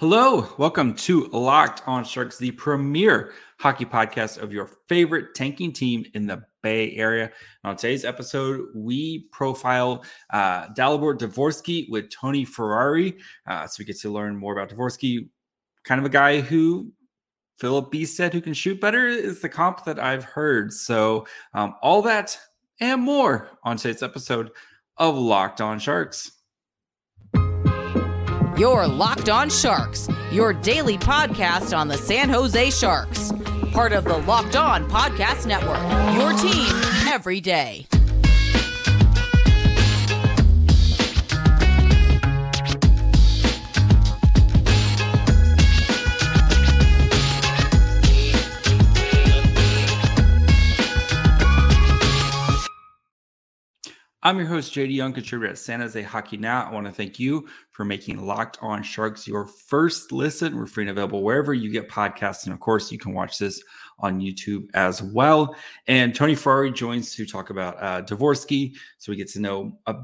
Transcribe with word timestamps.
Hello, 0.00 0.48
welcome 0.58 0.94
to 0.94 1.26
Locked 1.32 1.82
On 1.88 2.04
Sharks, 2.04 2.38
the 2.38 2.52
premier 2.52 3.32
hockey 3.58 3.84
podcast 3.84 4.40
of 4.40 4.52
your 4.52 4.70
favorite 4.86 5.34
tanking 5.34 5.72
team 5.72 6.04
in 6.14 6.24
the 6.24 6.44
Bay 6.62 6.94
Area. 6.94 7.32
on 7.64 7.74
today's 7.74 8.04
episode, 8.04 8.66
we 8.76 9.26
profile 9.32 10.04
uh, 10.30 10.68
Dalibor 10.68 11.18
Dvorsky 11.18 11.90
with 11.90 12.10
Tony 12.10 12.44
Ferrari. 12.44 13.16
Uh, 13.44 13.66
so 13.66 13.74
we 13.80 13.86
get 13.86 13.98
to 13.98 14.08
learn 14.08 14.36
more 14.36 14.56
about 14.56 14.68
Dvorsky, 14.68 15.30
kind 15.82 15.98
of 15.98 16.04
a 16.04 16.10
guy 16.10 16.42
who 16.42 16.92
Filip 17.58 17.90
Bystedt 17.90 18.32
who 18.32 18.40
can 18.40 18.54
shoot 18.54 18.80
better 18.80 19.08
is 19.08 19.40
the 19.40 19.48
comp 19.48 19.84
that 19.84 19.98
I've 19.98 20.22
heard. 20.22 20.72
So 20.72 21.26
um, 21.54 21.74
all 21.82 22.02
that 22.02 22.38
and 22.78 23.02
more 23.02 23.58
on 23.64 23.76
today's 23.76 24.04
episode 24.04 24.52
of 24.96 25.18
Locked 25.18 25.60
On 25.60 25.80
Sharks. 25.80 26.37
Your 28.58 28.88
Locked 28.88 29.28
On 29.28 29.48
Sharks, 29.48 30.08
your 30.32 30.52
daily 30.52 30.98
podcast 30.98 31.76
on 31.76 31.86
the 31.86 31.96
San 31.96 32.28
Jose 32.28 32.70
Sharks, 32.70 33.30
part 33.72 33.92
of 33.92 34.02
the 34.02 34.18
Locked 34.18 34.56
On 34.56 34.90
Podcast 34.90 35.46
Network. 35.46 35.78
Your 36.16 36.32
team 36.32 36.66
every 37.06 37.40
day. 37.40 37.86
I'm 54.28 54.36
your 54.36 54.46
host, 54.46 54.74
JD 54.74 54.92
Young, 54.92 55.14
contributor 55.14 55.52
at 55.52 55.56
San 55.56 55.80
Jose 55.80 56.02
Hockey 56.02 56.36
Now. 56.36 56.68
I 56.68 56.70
want 56.70 56.84
to 56.84 56.92
thank 56.92 57.18
you 57.18 57.48
for 57.70 57.86
making 57.86 58.18
Locked 58.18 58.58
On 58.60 58.82
Sharks 58.82 59.26
your 59.26 59.46
first 59.46 60.12
listen. 60.12 60.54
We're 60.54 60.66
free 60.66 60.82
and 60.84 60.90
available 60.90 61.22
wherever 61.22 61.54
you 61.54 61.70
get 61.70 61.88
podcasts. 61.88 62.44
And 62.44 62.52
of 62.52 62.60
course, 62.60 62.92
you 62.92 62.98
can 62.98 63.14
watch 63.14 63.38
this 63.38 63.62
on 64.00 64.20
YouTube 64.20 64.66
as 64.74 65.02
well. 65.02 65.56
And 65.86 66.14
Tony 66.14 66.34
Ferrari 66.34 66.70
joins 66.70 67.14
to 67.14 67.24
talk 67.24 67.48
about 67.48 67.82
uh, 67.82 68.02
Dvorsky. 68.02 68.74
So 68.98 69.12
we 69.12 69.16
get 69.16 69.28
to 69.28 69.40
know 69.40 69.78
a 69.86 69.94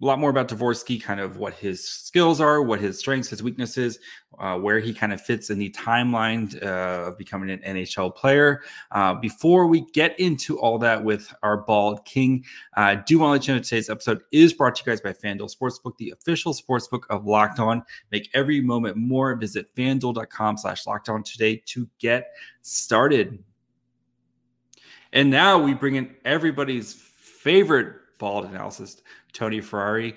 a 0.00 0.06
lot 0.06 0.20
more 0.20 0.30
about 0.30 0.48
Dvorsky, 0.48 1.02
kind 1.02 1.18
of 1.18 1.38
what 1.38 1.54
his 1.54 1.84
skills 1.84 2.40
are, 2.40 2.62
what 2.62 2.80
his 2.80 2.98
strengths, 3.00 3.30
his 3.30 3.42
weaknesses, 3.42 3.98
uh, 4.38 4.56
where 4.56 4.78
he 4.78 4.94
kind 4.94 5.12
of 5.12 5.20
fits 5.20 5.50
in 5.50 5.58
the 5.58 5.70
timeline 5.70 6.54
uh, 6.62 7.08
of 7.08 7.18
becoming 7.18 7.50
an 7.50 7.58
NHL 7.60 8.14
player. 8.14 8.62
Uh, 8.92 9.14
before 9.14 9.66
we 9.66 9.80
get 9.92 10.18
into 10.20 10.56
all 10.60 10.78
that 10.78 11.02
with 11.02 11.34
our 11.42 11.56
bald 11.56 12.04
king, 12.04 12.44
I 12.74 12.94
do 12.94 13.18
want 13.18 13.30
to 13.30 13.32
let 13.32 13.48
you 13.48 13.54
know 13.54 13.60
today's 13.60 13.90
episode 13.90 14.20
is 14.30 14.52
brought 14.52 14.76
to 14.76 14.82
you 14.86 14.92
guys 14.92 15.00
by 15.00 15.12
FanDuel 15.12 15.52
Sportsbook, 15.52 15.96
the 15.96 16.10
official 16.10 16.52
sportsbook 16.52 17.02
of 17.10 17.26
Locked 17.26 17.58
On. 17.58 17.82
Make 18.12 18.30
every 18.34 18.60
moment 18.60 18.96
more. 18.96 19.34
Visit 19.34 19.74
fanduel.com 19.74 20.58
slash 20.58 20.86
locked 20.86 21.08
on 21.08 21.24
today 21.24 21.60
to 21.66 21.88
get 21.98 22.28
started. 22.62 23.42
And 25.12 25.28
now 25.28 25.58
we 25.58 25.74
bring 25.74 25.96
in 25.96 26.14
everybody's 26.24 26.92
favorite 26.92 27.96
bald 28.18 28.44
analysis 28.44 29.02
Tony 29.32 29.60
Ferrari. 29.60 30.14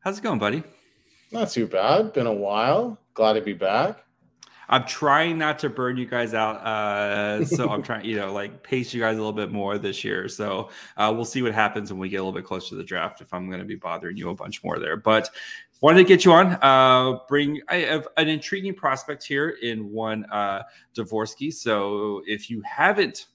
How's 0.00 0.18
it 0.18 0.22
going, 0.22 0.38
buddy? 0.38 0.62
Not 1.32 1.50
too 1.50 1.66
bad. 1.66 2.12
Been 2.12 2.26
a 2.26 2.32
while. 2.32 2.98
Glad 3.14 3.34
to 3.34 3.40
be 3.40 3.52
back. 3.52 4.04
I'm 4.70 4.84
trying 4.84 5.38
not 5.38 5.58
to 5.60 5.70
burn 5.70 5.96
you 5.96 6.06
guys 6.06 6.34
out. 6.34 6.56
Uh, 6.56 7.44
so 7.44 7.70
I'm 7.70 7.82
trying, 7.82 8.04
you 8.04 8.16
know, 8.16 8.32
like 8.32 8.62
pace 8.62 8.92
you 8.92 9.00
guys 9.00 9.14
a 9.14 9.18
little 9.18 9.32
bit 9.32 9.50
more 9.50 9.78
this 9.78 10.04
year. 10.04 10.28
So 10.28 10.70
uh, 10.96 11.12
we'll 11.14 11.24
see 11.24 11.42
what 11.42 11.54
happens 11.54 11.90
when 11.90 11.98
we 11.98 12.08
get 12.08 12.18
a 12.18 12.22
little 12.22 12.38
bit 12.38 12.44
closer 12.44 12.70
to 12.70 12.74
the 12.76 12.84
draft 12.84 13.20
if 13.20 13.32
I'm 13.32 13.48
going 13.48 13.60
to 13.60 13.66
be 13.66 13.76
bothering 13.76 14.16
you 14.16 14.28
a 14.30 14.34
bunch 14.34 14.62
more 14.62 14.78
there. 14.78 14.96
But 14.96 15.30
wanted 15.80 15.98
to 15.98 16.04
get 16.04 16.24
you 16.24 16.32
on. 16.32 16.58
Uh, 16.60 17.20
bring 17.28 17.60
I 17.68 17.76
have 17.76 18.08
an 18.16 18.28
intriguing 18.28 18.74
prospect 18.74 19.24
here 19.24 19.56
in 19.62 19.90
one 19.90 20.24
uh, 20.26 20.62
Dvorsky. 20.94 21.52
So 21.52 22.22
if 22.26 22.50
you 22.50 22.62
haven't 22.62 23.26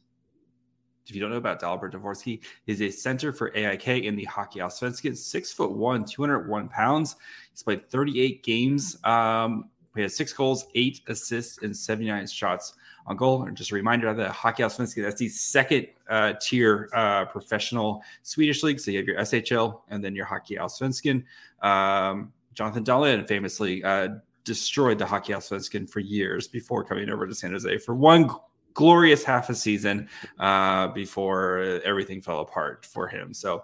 if 1.08 1.16
you 1.16 1.22
don't 1.22 1.32
know 1.32 1.38
about 1.38 1.62
Dalibor 1.62 1.92
Dvorsky, 1.92 2.42
is 2.68 2.82
a 2.82 2.90
center 2.90 3.34
for 3.34 3.56
AIK 3.56 3.88
in 3.88 4.16
the 4.16 4.26
Hockey 4.26 4.60
Allsvenskan, 4.60 5.18
six 5.18 5.52
foot 5.52 5.72
one, 5.72 6.06
201 6.06 6.70
pounds. 6.70 7.16
He's 7.52 7.64
played 7.64 7.90
38 7.90 8.44
games. 8.44 8.98
Um, 9.04 9.70
he 9.96 10.02
has 10.02 10.16
six 10.16 10.34
goals, 10.34 10.66
eight 10.76 11.02
assists, 11.08 11.60
and 11.62 11.76
79 11.76 12.26
shots 12.28 12.74
on 13.06 13.16
goal. 13.16 13.44
And 13.44 13.56
just 13.56 13.72
a 13.72 13.76
reminder 13.76 14.08
of 14.08 14.18
the 14.18 14.32
Hockey 14.32 14.64
Allsvenskan, 14.64 15.04
that's 15.04 15.20
the 15.20 15.30
second 15.30 15.88
uh, 16.10 16.34
tier 16.42 16.90
uh, 16.94 17.26
professional 17.26 18.02
Swedish 18.24 18.64
league. 18.64 18.80
So 18.80 18.92
you 18.92 18.98
have 18.98 19.08
your 19.08 19.20
SHL 19.20 19.82
and 19.90 20.04
then 20.04 20.16
your 20.16 20.26
Hockey 20.26 20.56
Allsvenskan. 20.56 21.24
Um, 21.62 22.34
Jonathan 22.54 22.84
Dahlen 22.84 23.28
famously 23.28 23.84
uh, 23.84 24.10
destroyed 24.44 24.98
the 24.98 25.06
Hockey 25.06 25.34
Allsvenskan 25.34 25.90
for 25.90 26.00
years 26.00 26.48
before 26.48 26.84
coming 26.84 27.10
over 27.10 27.28
to 27.28 27.36
San 27.36 27.52
Jose 27.52 27.78
for 27.80 27.94
one 27.94 28.30
glorious 28.74 29.24
half 29.24 29.50
a 29.50 29.56
season 29.56 30.10
uh, 30.40 30.88
before 30.90 31.82
everything 31.84 32.22
fell 32.22 32.40
apart 32.40 32.86
for 32.86 33.08
him. 33.08 33.34
So, 33.34 33.64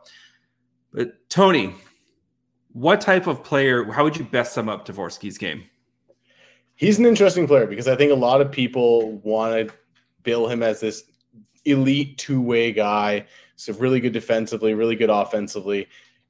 but 0.92 1.30
Tony, 1.30 1.74
what 2.74 3.02
type 3.02 3.28
of 3.28 3.44
player? 3.44 3.84
How 3.92 4.03
would 4.03 4.18
you 4.18 4.25
best 4.25 4.53
sum 4.53 4.69
up 4.69 4.88
Dvorsky's 4.88 5.38
game? 5.38 5.64
He's 6.75 6.98
an 6.98 7.06
interesting 7.06 7.48
player 7.48 7.68
because 7.68 7.88
I 7.88 7.96
think 7.96 8.12
a 8.12 8.16
lot 8.16 8.42
of 8.42 8.52
people 8.52 9.18
want 9.18 9.68
to 9.68 9.75
bill 10.24 10.48
him 10.48 10.64
as 10.64 10.80
this 10.80 11.03
elite 11.66 12.18
two-way 12.18 12.72
guy. 12.72 13.25
So 13.58 13.74
really 13.74 14.00
good 14.00 14.14
defensively, 14.14 14.74
really 14.74 14.96
good 14.96 15.09
offensively. 15.09 15.88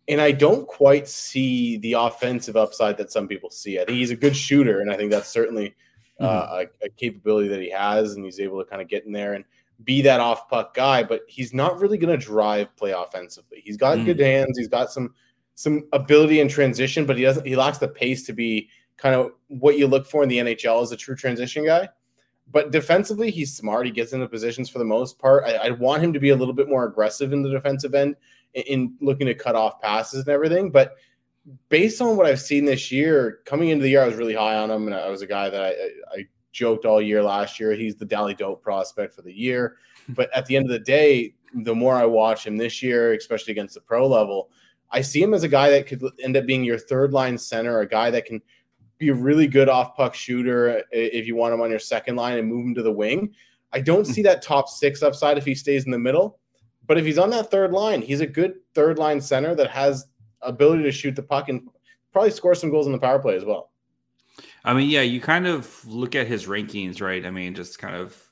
And 0.07 0.19
I 0.19 0.31
don't 0.31 0.68
quite 0.68 1.07
see 1.07 1.78
the 1.78 1.94
offensive 1.94 2.56
upside 2.56 2.97
that 2.97 3.12
some 3.12 3.28
people 3.28 3.51
see. 3.51 3.79
I 3.79 3.85
think 3.85 4.00
he's 4.00 4.09
a 4.09 4.16
good 4.16 4.35
shooter, 4.35 4.81
and 4.81 4.91
I 4.91 4.97
think 4.97 5.12
that's 5.12 5.29
certainly 5.29 5.75
mm-hmm. 6.19 6.25
uh, 6.25 6.63
a, 6.63 6.85
a, 6.85 6.90
capability 6.90 7.47
that 7.47 7.62
he 7.62 7.69
has, 7.69 8.13
and 8.13 8.25
he's 8.25 8.40
able 8.40 8.63
to 8.63 8.69
kind 8.69 8.81
of 8.81 8.88
get 8.88 9.06
in 9.06 9.12
there 9.12 9.34
and 9.34 9.46
be 9.84 10.02
that 10.02 10.19
off 10.19 10.50
puck 10.50 10.74
guy. 10.74 11.03
But 11.03 11.22
he's 11.28 11.53
not 11.53 11.80
really 11.80 11.97
going 11.97 12.18
to 12.18 12.25
drive 12.25 12.75
play 12.75 12.91
offensively. 12.91 13.62
He's 13.63 13.78
got 13.78 13.97
mm-hmm. 13.97 14.06
good 14.06 14.19
hands. 14.19 14.57
He's 14.57 14.68
got 14.68 14.91
some 14.91 15.13
some 15.56 15.88
ability 15.94 16.40
in 16.40 16.47
transition, 16.47 17.06
but 17.06 17.18
he 17.18 17.24
doesn't. 17.24 17.46
He 17.46 17.56
lacks 17.56 17.78
the 17.78 17.88
pace 17.88 18.25
to 18.25 18.34
be 18.34 18.69
kind 18.97 19.16
of 19.16 19.31
what 19.47 19.78
you 19.78 19.88
look 19.88 20.06
for 20.06 20.24
in 20.24 20.30
the 20.30 20.38
NHL 20.38 20.81
as 20.81 20.91
a 20.91 20.97
true 20.97 21.16
transition 21.16 21.66
guy. 21.66 21.90
But 22.51 22.72
defensively, 22.72 23.30
he's 23.30 23.56
smart. 23.56 23.86
He 23.86 23.91
gets 23.91 24.13
into 24.13 24.28
positions 24.28 24.69
for 24.69 24.80
the 24.80 24.86
most 24.86 25.19
part. 25.19 25.44
I, 25.46 25.68
I 25.68 25.69
want 25.72 26.03
him 26.03 26.13
to 26.13 26.19
be 26.19 26.30
a 26.30 26.36
little 26.36 26.53
bit 26.53 26.68
more 26.68 26.86
aggressive 26.86 27.31
in 27.31 27.44
the 27.44 27.50
defensive 27.50 27.94
end 27.94 28.16
in, 28.56 28.63
in 28.63 28.96
looking 29.01 29.28
to 29.28 29.36
cut 29.36 29.56
off 29.56 29.80
passes 29.80 30.22
and 30.22 30.30
everything. 30.30 30.72
But 30.72 30.96
based 31.69 32.01
on 32.01 32.17
what 32.17 32.25
I've 32.25 32.41
seen 32.41 32.65
this 32.65 32.91
year, 32.91 33.39
coming 33.45 33.69
into 33.69 33.83
the 33.83 33.89
year, 33.89 34.03
I 34.03 34.07
was 34.07 34.15
really 34.15 34.33
high 34.33 34.55
on 34.55 34.69
him, 34.69 34.87
and 34.87 34.95
I 34.95 35.09
was 35.09 35.21
a 35.21 35.27
guy 35.27 35.49
that 35.49 35.61
I, 35.61 35.69
I 36.13 36.27
joked 36.51 36.85
all 36.85 37.01
year 37.01 37.23
last 37.23 37.59
year. 37.59 37.73
He's 37.73 37.95
the 37.95 38.05
Dally 38.05 38.33
Dope 38.33 38.61
prospect 38.61 39.13
for 39.13 39.21
the 39.21 39.33
year. 39.33 39.77
But 40.15 40.35
at 40.35 40.47
the 40.47 40.55
end 40.55 40.65
of 40.65 40.71
the 40.71 40.79
day, 40.79 41.35
the 41.53 41.75
more 41.75 41.95
I 41.95 42.05
watch 42.05 42.47
him 42.47 42.57
this 42.57 42.81
year, 42.81 43.13
especially 43.13 43.51
against 43.51 43.75
the 43.75 43.81
pro 43.81 44.07
level, 44.07 44.49
I 44.89 45.01
see 45.01 45.21
him 45.21 45.35
as 45.35 45.43
a 45.43 45.47
guy 45.47 45.69
that 45.69 45.85
could 45.85 46.03
end 46.19 46.35
up 46.35 46.47
being 46.47 46.63
your 46.63 46.79
third 46.79 47.13
line 47.13 47.38
center, 47.38 47.81
a 47.81 47.88
guy 47.88 48.09
that 48.09 48.25
can 48.25 48.41
be 48.97 49.09
a 49.09 49.13
really 49.13 49.47
good 49.47 49.69
off 49.69 49.95
puck 49.95 50.15
shooter 50.15 50.83
if 50.91 51.27
you 51.27 51.35
want 51.35 51.53
him 51.53 51.61
on 51.61 51.69
your 51.69 51.77
second 51.77 52.15
line 52.15 52.39
and 52.39 52.47
move 52.47 52.65
him 52.65 52.73
to 52.73 52.81
the 52.81 52.91
wing. 52.91 53.35
I 53.71 53.81
don't 53.81 54.05
hmm. 54.05 54.11
see 54.11 54.23
that 54.23 54.41
top 54.41 54.67
six 54.67 55.03
upside 55.03 55.38
if 55.38 55.45
he 55.45 55.53
stays 55.53 55.85
in 55.85 55.91
the 55.91 55.99
middle. 55.99 56.39
But 56.88 56.97
if 56.97 57.05
he's 57.05 57.19
on 57.19 57.29
that 57.29 57.51
third 57.51 57.71
line, 57.71 58.01
he's 58.01 58.21
a 58.21 58.25
good 58.25 58.55
third 58.73 58.97
line 58.97 59.21
center 59.21 59.53
that 59.53 59.69
has 59.69 60.07
ability 60.41 60.83
to 60.83 60.91
shoot 60.91 61.16
the 61.16 61.23
puck 61.23 61.50
and 61.50 61.67
probably 62.11 62.31
score 62.31 62.55
some 62.55 62.69
goals 62.69 62.85
in 62.88 62.91
the 62.91 63.00
power 63.00 63.19
play 63.19 63.35
as 63.35 63.45
well. 63.45 63.72
I 64.63 64.73
mean, 64.73 64.89
yeah, 64.89 65.01
you 65.01 65.22
kind 65.22 65.47
of 65.47 65.85
look 65.85 66.16
at 66.16 66.27
his 66.27 66.45
rankings, 66.45 67.01
right? 67.01 67.25
I 67.25 67.31
mean, 67.31 67.55
just 67.55 67.79
kind 67.79 67.95
of 67.95 68.29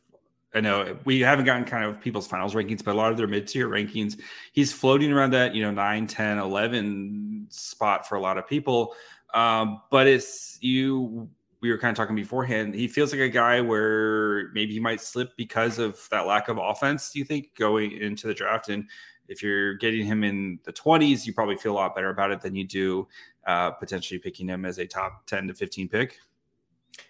I 0.55 0.61
know 0.61 0.97
we 1.05 1.19
haven't 1.19 1.45
gotten 1.45 1.65
kind 1.65 1.85
of 1.85 2.01
people's 2.01 2.27
finals 2.27 2.55
rankings, 2.55 2.83
but 2.83 2.93
a 2.93 2.97
lot 2.97 3.11
of 3.11 3.17
their 3.17 3.27
mid-tier 3.27 3.67
rankings, 3.67 4.19
he's 4.53 4.71
floating 4.73 5.11
around 5.11 5.31
that, 5.31 5.53
you 5.53 5.61
know, 5.61 5.71
9, 5.71 6.07
10, 6.07 6.37
11 6.39 7.47
spot 7.49 8.07
for 8.07 8.15
a 8.15 8.21
lot 8.21 8.37
of 8.37 8.47
people. 8.47 8.95
Um, 9.33 9.81
but 9.91 10.07
it's 10.07 10.57
you 10.61 11.29
we 11.59 11.71
were 11.71 11.77
kind 11.77 11.91
of 11.91 11.97
talking 11.97 12.15
beforehand. 12.15 12.75
He 12.75 12.87
feels 12.87 13.11
like 13.11 13.21
a 13.21 13.29
guy 13.29 13.61
where 13.61 14.49
maybe 14.53 14.73
he 14.73 14.79
might 14.79 15.01
slip 15.01 15.35
because 15.37 15.79
of 15.79 15.99
that 16.11 16.27
lack 16.27 16.49
of 16.49 16.59
offense. 16.59 17.11
Do 17.11 17.19
you 17.19 17.25
think 17.25 17.55
going 17.55 17.91
into 17.91 18.27
the 18.27 18.33
draft? 18.33 18.69
And 18.69 18.87
if 19.27 19.43
you're 19.43 19.75
getting 19.75 20.05
him 20.05 20.23
in 20.23 20.59
the 20.63 20.73
20s, 20.73 21.25
you 21.25 21.33
probably 21.33 21.57
feel 21.57 21.73
a 21.73 21.75
lot 21.75 21.95
better 21.95 22.09
about 22.09 22.31
it 22.31 22.41
than 22.41 22.55
you 22.55 22.65
do 22.65 23.07
uh, 23.45 23.71
potentially 23.71 24.19
picking 24.19 24.47
him 24.47 24.65
as 24.65 24.77
a 24.77 24.85
top 24.85 25.25
10 25.25 25.47
to 25.47 25.53
15 25.53 25.89
pick. 25.89 26.19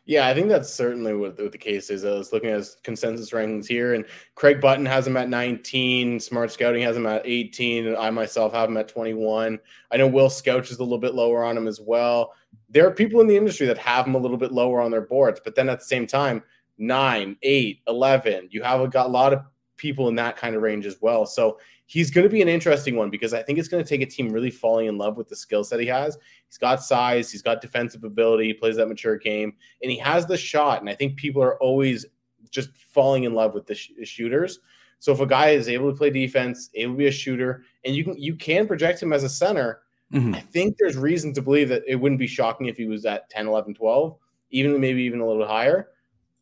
Yeah, 0.05 0.27
I 0.27 0.33
think 0.33 0.49
that's 0.49 0.73
certainly 0.73 1.13
what, 1.13 1.39
what, 1.39 1.51
the 1.51 1.57
case 1.57 1.89
is. 1.89 2.05
I 2.05 2.11
was 2.11 2.31
looking 2.31 2.49
at 2.49 2.57
his 2.57 2.77
consensus 2.83 3.31
rankings 3.31 3.67
here, 3.67 3.93
and 3.93 4.05
Craig 4.35 4.61
Button 4.61 4.85
has 4.85 5.05
him 5.05 5.17
at 5.17 5.29
19. 5.29 6.19
Smart 6.19 6.51
Scouting 6.51 6.81
has 6.81 6.95
him 6.95 7.05
at 7.05 7.21
18. 7.25 7.87
And 7.87 7.97
I 7.97 8.09
myself 8.09 8.53
have 8.53 8.69
him 8.69 8.77
at 8.77 8.87
21. 8.87 9.59
I 9.91 9.97
know 9.97 10.07
Will 10.07 10.29
Scouch 10.29 10.71
is 10.71 10.79
a 10.79 10.83
little 10.83 10.97
bit 10.97 11.15
lower 11.15 11.43
on 11.43 11.57
him 11.57 11.67
as 11.67 11.79
well. 11.79 12.33
There 12.69 12.87
are 12.87 12.91
people 12.91 13.21
in 13.21 13.27
the 13.27 13.37
industry 13.37 13.67
that 13.67 13.77
have 13.77 14.07
him 14.07 14.15
a 14.15 14.19
little 14.19 14.37
bit 14.37 14.51
lower 14.51 14.81
on 14.81 14.91
their 14.91 15.01
boards, 15.01 15.41
but 15.43 15.55
then 15.55 15.69
at 15.69 15.79
the 15.79 15.85
same 15.85 16.07
time, 16.07 16.43
9, 16.77 17.37
8, 17.41 17.81
11, 17.87 18.49
you 18.51 18.61
have 18.63 18.81
a, 18.81 18.87
got 18.87 19.07
a 19.07 19.09
lot 19.09 19.33
of 19.33 19.41
people 19.77 20.07
in 20.09 20.15
that 20.15 20.37
kind 20.37 20.55
of 20.55 20.61
range 20.61 20.85
as 20.85 20.97
well. 21.01 21.25
So 21.25 21.59
he's 21.87 22.11
going 22.11 22.23
to 22.23 22.29
be 22.29 22.41
an 22.41 22.49
interesting 22.49 22.95
one 22.95 23.09
because 23.09 23.33
I 23.33 23.41
think 23.41 23.57
it's 23.57 23.69
going 23.69 23.83
to 23.83 23.89
take 23.89 24.01
a 24.01 24.05
team 24.05 24.29
really 24.29 24.51
falling 24.51 24.87
in 24.87 24.97
love 24.97 25.17
with 25.17 25.29
the 25.29 25.35
skill 25.35 25.63
set 25.63 25.79
he 25.79 25.87
has. 25.87 26.17
He's 26.47 26.57
got 26.57 26.83
size, 26.83 27.31
he's 27.31 27.41
got 27.41 27.61
defensive 27.61 28.03
ability, 28.03 28.47
he 28.47 28.53
plays 28.53 28.75
that 28.75 28.87
mature 28.87 29.17
game, 29.17 29.53
and 29.81 29.89
he 29.89 29.97
has 29.97 30.25
the 30.25 30.37
shot. 30.37 30.81
And 30.81 30.89
I 30.89 30.95
think 30.95 31.15
people 31.15 31.41
are 31.41 31.57
always 31.57 32.05
just 32.51 32.75
falling 32.75 33.23
in 33.23 33.33
love 33.33 33.53
with 33.53 33.65
the 33.65 33.75
sh- 33.75 33.91
shooters. 34.03 34.59
So 34.99 35.13
if 35.13 35.21
a 35.21 35.25
guy 35.25 35.49
is 35.49 35.69
able 35.69 35.89
to 35.89 35.97
play 35.97 36.09
defense, 36.09 36.69
able 36.73 36.93
to 36.93 36.97
be 36.97 37.07
a 37.07 37.11
shooter, 37.11 37.63
and 37.85 37.95
you 37.95 38.03
can 38.03 38.17
you 38.17 38.35
can 38.35 38.67
project 38.67 39.01
him 39.01 39.13
as 39.13 39.23
a 39.23 39.29
center, 39.29 39.81
mm-hmm. 40.11 40.35
I 40.35 40.41
think 40.41 40.75
there's 40.77 40.97
reason 40.97 41.33
to 41.33 41.41
believe 41.41 41.69
that 41.69 41.83
it 41.87 41.95
wouldn't 41.95 42.19
be 42.19 42.27
shocking 42.27 42.67
if 42.67 42.77
he 42.77 42.85
was 42.85 43.05
at 43.05 43.29
10, 43.29 43.47
11, 43.47 43.75
12, 43.75 44.17
even 44.49 44.79
maybe 44.81 45.03
even 45.03 45.19
a 45.19 45.27
little 45.27 45.47
higher. 45.47 45.89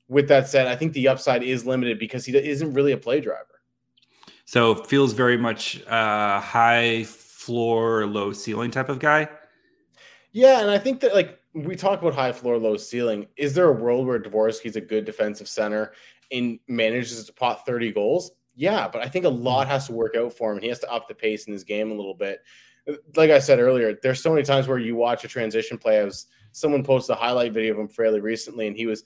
With 0.07 0.27
that 0.30 0.47
said, 0.47 0.68
I 0.68 0.75
think 0.75 0.94
the 0.94 1.07
upside 1.07 1.44
is 1.44 1.65
limited 1.65 2.00
because 2.00 2.25
he 2.25 2.36
isn't 2.36 2.74
really 2.74 2.94
a 2.94 2.97
play 2.97 3.19
driver. 3.19 3.55
So 4.45 4.75
feels 4.75 5.13
very 5.13 5.38
much 5.38 5.83
uh, 5.88 6.39
high 6.39 7.03
floor, 7.03 8.06
low 8.06 8.31
ceiling 8.31 8.71
type 8.71 8.89
of 8.89 9.00
guy. 9.00 9.27
Yeah, 10.31 10.62
and 10.62 10.69
I 10.69 10.77
think 10.77 11.00
that 11.01 11.15
like 11.15 11.39
we 11.53 11.75
talk 11.75 12.01
about 12.01 12.13
high 12.13 12.31
floor, 12.31 12.57
low 12.57 12.77
ceiling. 12.77 13.25
Is 13.38 13.53
there 13.56 13.69
a 13.69 13.74
world 13.74 14.06
where 14.06 14.19
Dvorsky's 14.19 14.75
a 14.75 14.81
good 14.81 15.03
defensive 15.03 15.47
center 15.47 15.94
and 16.31 16.59
manages 16.68 17.24
to 17.25 17.33
pot 17.33 17.65
30 17.65 17.92
goals? 17.94 18.31
Yeah, 18.56 18.88
but 18.88 19.01
I 19.01 19.09
think 19.09 19.25
a 19.25 19.30
lot 19.30 19.68
has 19.68 19.88
to 19.88 19.94
work 19.94 20.15
out 20.15 20.33
for 20.33 20.51
him. 20.51 20.62
He 20.62 20.68
has 20.68 20.80
to 20.80 20.92
up 20.92 21.07
the 21.07 21.15
pace 21.15 21.47
in 21.47 21.53
his 21.53 21.63
game 21.63 21.92
a 21.92 21.95
little 21.95 22.13
bit. 22.13 22.42
Like 23.15 23.31
I 23.31 23.39
said 23.39 23.59
earlier, 23.59 23.97
there's 24.03 24.21
so 24.21 24.30
many 24.30 24.44
times 24.44 24.68
where 24.68 24.77
you 24.77 24.95
watch 24.95 25.24
a 25.24 25.27
transition 25.27 25.77
play. 25.77 26.00
I 26.00 26.03
was 26.03 26.27
someone 26.51 26.83
posted 26.83 27.15
a 27.15 27.19
highlight 27.19 27.53
video 27.53 27.74
of 27.74 27.80
him 27.80 27.88
fairly 27.88 28.19
recently, 28.19 28.68
and 28.68 28.77
he 28.77 28.86
was 28.86 29.03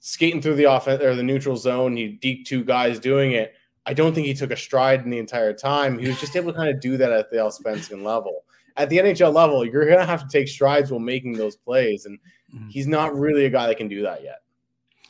skating 0.00 0.42
through 0.42 0.56
the 0.56 0.70
offense 0.70 1.00
or 1.00 1.14
the 1.14 1.22
neutral 1.22 1.56
zone. 1.56 1.96
He 1.96 2.08
deep 2.08 2.44
two 2.44 2.64
guys 2.64 2.98
doing 2.98 3.32
it 3.32 3.54
I 3.90 3.92
don't 3.92 4.14
think 4.14 4.28
he 4.28 4.34
took 4.34 4.52
a 4.52 4.56
stride 4.56 5.02
in 5.02 5.10
the 5.10 5.18
entire 5.18 5.52
time. 5.52 5.98
He 5.98 6.06
was 6.06 6.20
just 6.20 6.36
able 6.36 6.52
to 6.52 6.56
kind 6.56 6.70
of 6.70 6.80
do 6.80 6.96
that 6.96 7.10
at 7.10 7.28
the 7.28 7.38
Allsvenskan 7.38 8.04
level. 8.04 8.44
At 8.76 8.88
the 8.88 8.98
NHL 8.98 9.34
level, 9.34 9.64
you're 9.66 9.84
going 9.84 9.98
to 9.98 10.06
have 10.06 10.22
to 10.22 10.28
take 10.28 10.46
strides 10.46 10.92
while 10.92 11.00
making 11.00 11.32
those 11.32 11.56
plays. 11.56 12.06
And 12.06 12.16
mm-hmm. 12.54 12.68
he's 12.68 12.86
not 12.86 13.18
really 13.18 13.46
a 13.46 13.50
guy 13.50 13.66
that 13.66 13.78
can 13.78 13.88
do 13.88 14.02
that 14.02 14.22
yet. 14.22 14.42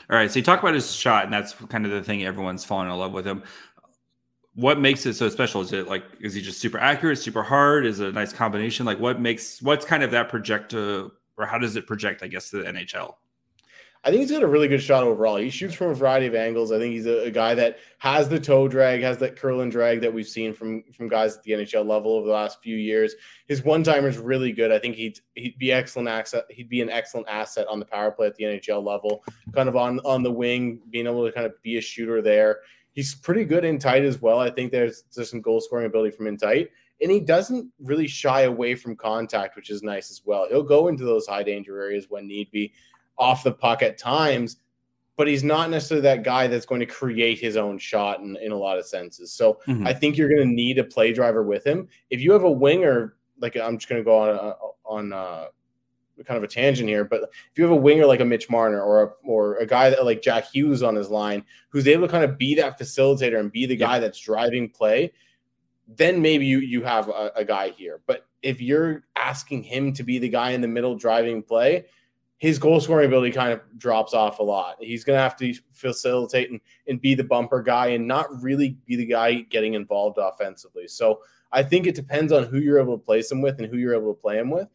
All 0.09 0.17
right. 0.17 0.31
So 0.31 0.39
you 0.39 0.43
talk 0.43 0.61
about 0.61 0.73
his 0.73 0.95
shot, 0.95 1.25
and 1.25 1.33
that's 1.33 1.53
kind 1.53 1.85
of 1.85 1.93
the 1.93 2.03
thing 2.03 2.25
everyone's 2.25 2.65
falling 2.65 2.89
in 2.89 2.97
love 2.97 3.13
with 3.13 3.27
him. 3.27 3.43
What 4.55 4.81
makes 4.81 5.05
it 5.05 5.13
so 5.13 5.29
special? 5.29 5.61
Is 5.61 5.75
it 5.75 5.87
like, 5.87 6.05
is 6.19 6.33
he 6.33 6.41
just 6.41 6.59
super 6.59 6.79
accurate, 6.79 7.19
super 7.19 7.43
hard? 7.43 7.85
Is 7.85 8.01
it 8.01 8.09
a 8.09 8.13
nice 8.13 8.33
combination? 8.33 8.87
Like, 8.87 8.99
what 8.99 9.21
makes, 9.21 9.61
what's 9.61 9.85
kind 9.85 10.03
of 10.03 10.11
that 10.13 10.31
project 10.31 10.73
or 10.73 11.11
how 11.39 11.59
does 11.59 11.77
it 11.77 11.87
project, 11.87 12.23
I 12.23 12.29
guess, 12.29 12.49
to 12.49 12.63
the 12.63 12.65
NHL? 12.65 13.13
I 14.03 14.09
think 14.09 14.23
he's 14.23 14.31
got 14.31 14.43
a 14.43 14.47
really 14.47 14.69
good 14.69 14.83
shot 14.83 15.03
overall. 15.03 15.37
He 15.37 15.51
shoots 15.51 15.75
from 15.75 15.89
a 15.89 15.95
variety 15.95 16.27
of 16.27 16.35
angles. 16.35 16.73
I 16.73 16.79
think 16.79 16.95
he's 16.95 17.05
a, 17.05 17.27
a, 17.27 17.31
guy 17.31 17.55
that 17.55 17.79
has 17.99 18.31
the 18.31 18.41
toe 18.41 18.67
drag, 18.67 19.03
has 19.03 19.19
that 19.19 19.37
curl 19.37 19.61
and 19.61 19.71
drag 19.71 20.01
that 20.01 20.13
we've 20.13 20.27
seen 20.27 20.55
from 20.55 20.83
from 20.91 21.09
guys 21.09 21.37
at 21.37 21.43
the 21.43 21.53
NHL 21.53 21.87
level 21.87 22.13
over 22.13 22.27
the 22.27 22.33
last 22.33 22.63
few 22.63 22.77
years. 22.77 23.15
His 23.47 23.63
one 23.63 23.83
timer 23.83 24.09
is 24.09 24.17
really 24.17 24.53
good. 24.53 24.73
I 24.73 24.79
think 24.79 24.97
he'd 24.97 25.21
he'd 25.35 25.59
be 25.59 25.71
excellent 25.71 26.09
asset. 26.09 26.45
He'd 26.49 26.71
be 26.71 26.81
an 26.81 26.89
excellent 26.89 27.29
asset 27.29 27.67
on 27.69 27.79
the 27.79 27.85
power 27.85 28.11
play 28.11 28.29
at 28.29 28.37
the 28.37 28.45
NHL 28.45 28.83
level, 28.83 29.23
kind 29.55 29.69
of 29.69 29.77
on 29.77 30.01
on 30.01 30.23
the 30.23 30.33
wing, 30.33 30.81
being 30.89 31.07
able 31.07 31.27
to 31.27 31.33
kind 31.33 31.47
of 31.47 31.61
be 31.63 31.77
a 31.77 31.83
shooter 31.83 32.23
there. 32.23 32.61
He's 32.93 33.15
pretty 33.15 33.45
good 33.45 33.67
in 33.67 33.79
tight 33.79 34.05
as 34.05 34.23
well. 34.23 34.41
I 34.41 34.49
think 34.49 34.73
there's 34.73 35.05
there's 35.15 35.31
some 35.31 35.43
goal 35.43 35.61
scoring 35.61 35.87
ability 35.87 36.17
from 36.17 36.27
in 36.27 36.39
tight. 36.39 36.71
And 37.03 37.11
he 37.11 37.21
doesn't 37.21 37.71
really 37.79 38.07
shy 38.07 38.43
away 38.43 38.75
from 38.75 38.95
contact, 38.95 39.57
which 39.57 39.71
is 39.71 39.83
nice 39.83 40.11
as 40.11 40.21
well. 40.25 40.47
He'll 40.51 40.63
go 40.63 40.89
into 40.89 41.05
those 41.05 41.27
high 41.27 41.43
danger 41.43 41.81
areas 41.81 42.07
when 42.11 42.27
need 42.27 42.51
be 42.51 42.75
off 43.21 43.45
the 43.45 43.53
puck 43.53 43.83
at 43.83 43.99
times, 43.99 44.57
but 45.17 45.29
he's 45.29 45.45
not 45.45 45.69
necessarily 45.69 46.03
that 46.03 46.25
guy 46.25 46.47
that's 46.47 46.65
going 46.65 46.81
to 46.81 46.87
create 46.87 47.39
his 47.39 47.57
own 47.57 47.79
shot 47.79 48.21
in, 48.21 48.37
in 48.39 48.51
a 48.51 48.57
lot 48.57 48.79
of 48.79 48.87
senses. 48.87 49.33
So 49.33 49.61
mm-hmm. 49.69 49.87
I 49.87 49.93
think 49.93 50.17
you're 50.17 50.31
going 50.31 50.41
to 50.41 50.55
need 50.55 50.79
a 50.79 50.85
play 50.85 51.13
driver 51.13 51.43
with 51.43 51.65
him. 51.65 51.87
If 52.09 52.21
you 52.21 52.33
have 52.33 52.45
a 52.45 52.51
winger, 52.51 53.17
like 53.39 53.57
I'm 53.57 53.77
just 53.77 53.89
going 53.89 54.01
to 54.01 54.05
go 54.05 54.19
on 54.19 54.31
uh, 54.31 54.55
on 54.87 55.13
uh, 55.13 55.49
kind 56.25 56.39
of 56.39 56.43
a 56.43 56.49
tangent 56.49 56.89
here, 56.89 57.05
but 57.05 57.23
if 57.23 57.57
you 57.57 57.65
have 57.65 57.73
a 57.73 57.77
winger 57.77 58.07
like 58.07 58.21
a 58.21 58.25
Mitch 58.25 58.49
Marner 58.49 58.83
or 58.83 59.03
a, 59.03 59.09
or 59.23 59.57
a 59.59 59.67
guy 59.67 59.91
that 59.91 60.05
like 60.05 60.23
Jack 60.23 60.51
Hughes 60.51 60.83
on 60.83 60.95
his 60.95 61.11
line, 61.11 61.45
who's 61.69 61.87
able 61.87 62.07
to 62.07 62.11
kind 62.11 62.25
of 62.25 62.39
be 62.39 62.55
that 62.55 62.79
facilitator 62.79 63.39
and 63.39 63.53
be 63.53 63.67
the 63.67 63.77
guy 63.77 63.99
that's 63.99 64.19
driving 64.19 64.71
play, 64.71 65.13
then 65.87 66.23
maybe 66.23 66.47
you 66.47 66.59
you 66.61 66.83
have 66.83 67.09
a, 67.09 67.33
a 67.37 67.45
guy 67.45 67.71
here. 67.71 68.01
But 68.07 68.27
if 68.43 68.61
you're 68.61 69.05
asking 69.17 69.65
him 69.65 69.93
to 69.93 70.03
be 70.03 70.19
the 70.19 70.29
guy 70.29 70.53
in 70.53 70.61
the 70.61 70.69
middle 70.69 70.97
driving 70.97 71.43
play, 71.43 71.85
his 72.41 72.59
goal 72.59 72.81
scoring 72.81 73.07
ability 73.07 73.33
kind 73.33 73.53
of 73.53 73.61
drops 73.77 74.15
off 74.15 74.39
a 74.39 74.43
lot. 74.43 74.77
He's 74.81 75.05
going 75.05 75.19
to 75.19 75.23
have 75.23 75.37
to 75.37 75.55
facilitate 75.73 76.51
and, 76.51 76.59
and 76.89 76.99
be 76.99 77.15
the 77.15 77.23
bumper 77.23 77.63
guy 77.63 77.89
and 77.89 78.09
not 78.09 78.29
really 78.43 78.79
be 78.87 78.97
the 78.97 79.05
guy 79.05 79.43
getting 79.43 79.75
involved 79.75 80.17
offensively. 80.19 80.89
So 80.89 81.21
I 81.53 81.63
think 81.63 81.87
it 81.87 81.95
depends 81.95 82.33
on 82.33 82.45
who 82.45 82.57
you're 82.59 82.81
able 82.81 82.97
to 82.97 83.05
place 83.05 83.31
him 83.31 83.43
with 83.43 83.59
and 83.59 83.69
who 83.69 83.77
you're 83.77 83.95
able 83.95 84.15
to 84.15 84.19
play 84.21 84.39
him 84.39 84.51
with. 84.51 84.69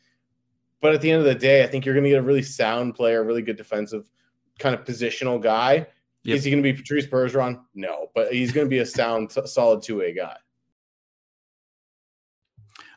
But 0.79 0.93
at 0.93 1.01
the 1.01 1.09
end 1.09 1.21
of 1.21 1.25
the 1.25 1.33
day, 1.33 1.63
I 1.63 1.67
think 1.67 1.85
you're 1.85 1.95
going 1.95 2.03
to 2.03 2.11
get 2.11 2.19
a 2.19 2.21
really 2.21 2.43
sound 2.43 2.93
player, 2.93 3.21
a 3.21 3.25
really 3.25 3.41
good 3.41 3.57
defensive 3.57 4.11
kind 4.59 4.75
of 4.75 4.83
positional 4.83 5.41
guy. 5.41 5.87
Yep. 6.21 6.37
Is 6.37 6.43
he 6.43 6.51
going 6.51 6.61
to 6.61 6.71
be 6.71 6.77
Patrice 6.77 7.07
Bergeron? 7.07 7.61
No, 7.73 8.11
but 8.13 8.31
he's 8.31 8.51
going 8.51 8.67
to 8.67 8.69
be 8.69 8.79
a 8.79 8.85
sound, 8.85 9.31
solid 9.31 9.81
two 9.81 9.97
way 9.97 10.13
guy. 10.13 10.35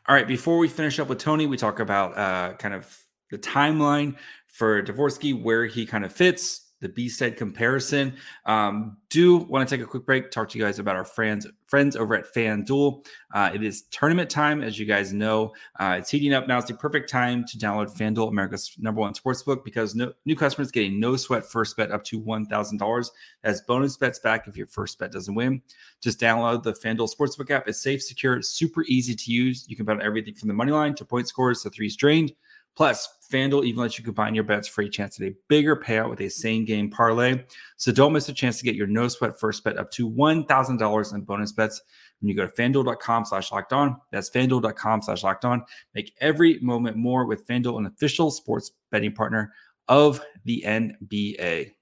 All 0.07 0.13
right. 0.13 0.27
Before 0.27 0.59
we 0.59 0.67
finish 0.67 0.99
up 0.99 1.09
with 1.09 1.17
Tony, 1.17 1.47
we 1.47 1.57
talk 1.57 1.79
about 1.79 2.15
uh, 2.15 2.53
kind 2.57 2.75
of 2.75 2.95
the 3.31 3.37
timeline 3.37 4.15
for 4.49 4.81
Dvorsky, 4.83 5.41
where 5.41 5.65
he 5.65 5.85
kind 5.85 6.03
of 6.03 6.11
fits, 6.11 6.69
the 6.81 6.89
Bystedt 6.89 7.37
comparison. 7.37 8.15
Um, 8.45 8.97
do 9.09 9.37
want 9.37 9.67
to 9.67 9.75
take 9.75 9.83
a 9.83 9.87
quick 9.87 10.05
break, 10.05 10.31
talk 10.31 10.49
to 10.49 10.57
you 10.57 10.63
guys 10.63 10.79
about 10.79 10.95
our 10.95 11.05
friends 11.05 11.47
friends 11.67 11.95
over 11.95 12.15
at 12.15 12.33
FanDuel. 12.33 13.05
Uh, 13.33 13.51
it 13.53 13.63
is 13.63 13.83
tournament 13.91 14.29
time, 14.29 14.63
as 14.63 14.79
you 14.79 14.85
guys 14.85 15.13
know. 15.13 15.53
Uh, 15.79 15.97
it's 15.99 16.09
heating 16.09 16.33
up 16.33 16.47
now. 16.47 16.57
It's 16.57 16.67
the 16.67 16.73
perfect 16.73 17.09
time 17.09 17.45
to 17.45 17.57
download 17.57 17.95
FanDuel, 17.95 18.29
America's 18.29 18.75
number 18.79 19.01
one 19.01 19.13
sportsbook, 19.13 19.63
because 19.63 19.93
no, 19.93 20.11
new 20.25 20.35
customers 20.35 20.71
getting 20.71 20.99
no 20.99 21.15
sweat 21.15 21.45
first 21.45 21.77
bet 21.77 21.91
up 21.91 22.03
to 22.05 22.19
$1,000 22.19 23.09
as 23.43 23.61
bonus 23.61 23.97
bets 23.97 24.17
back 24.17 24.47
if 24.47 24.57
your 24.57 24.65
first 24.65 24.97
bet 24.97 25.11
doesn't 25.11 25.35
win. 25.35 25.61
Just 26.01 26.19
download 26.19 26.63
the 26.63 26.73
FanDuel 26.73 27.09
Sportsbook 27.15 27.51
app. 27.51 27.67
It's 27.67 27.81
safe, 27.83 28.01
secure, 28.01 28.41
super 28.41 28.83
easy 28.87 29.13
to 29.13 29.31
use. 29.31 29.65
You 29.67 29.75
can 29.75 29.85
bet 29.85 29.97
on 29.97 30.01
everything 30.01 30.33
from 30.33 30.47
the 30.47 30.55
money 30.55 30.71
line 30.71 30.95
to 30.95 31.05
point 31.05 31.27
scores 31.27 31.61
to 31.63 31.69
threes 31.69 31.95
drained. 31.95 32.33
Plus, 32.79 33.09
FanDuel 33.29 33.65
even 33.65 33.81
lets 33.81 33.97
you 33.97 34.05
combine 34.05 34.33
your 34.33 34.45
bets 34.45 34.65
for 34.65 34.83
a 34.83 34.89
chance 34.89 35.19
at 35.19 35.27
a 35.27 35.35
bigger 35.49 35.75
payout 35.75 36.09
with 36.09 36.21
a 36.21 36.29
same 36.29 36.63
game 36.63 36.89
parlay. 36.89 37.43
So 37.75 37.91
don't 37.91 38.13
miss 38.13 38.29
a 38.29 38.33
chance 38.33 38.57
to 38.57 38.63
get 38.63 38.73
your 38.73 38.87
no 38.87 39.09
sweat 39.09 39.37
first 39.37 39.65
bet 39.65 39.77
up 39.77 39.91
to 39.91 40.09
$1,000 40.09 41.13
in 41.13 41.21
bonus 41.23 41.51
bets 41.51 41.81
when 42.21 42.29
you 42.29 42.35
go 42.37 42.47
to 42.47 42.53
fanduel.com 42.53 43.25
slash 43.25 43.51
locked 43.51 43.73
on. 43.73 43.99
That's 44.13 44.29
fanduel.com 44.29 45.01
slash 45.01 45.23
locked 45.25 45.43
on. 45.43 45.65
Make 45.93 46.13
every 46.21 46.57
moment 46.61 46.95
more 46.95 47.25
with 47.25 47.45
FanDuel, 47.45 47.79
an 47.79 47.85
official 47.85 48.31
sports 48.31 48.71
betting 48.91 49.11
partner 49.11 49.51
of 49.89 50.21
the 50.45 50.63
NBA. 50.65 51.73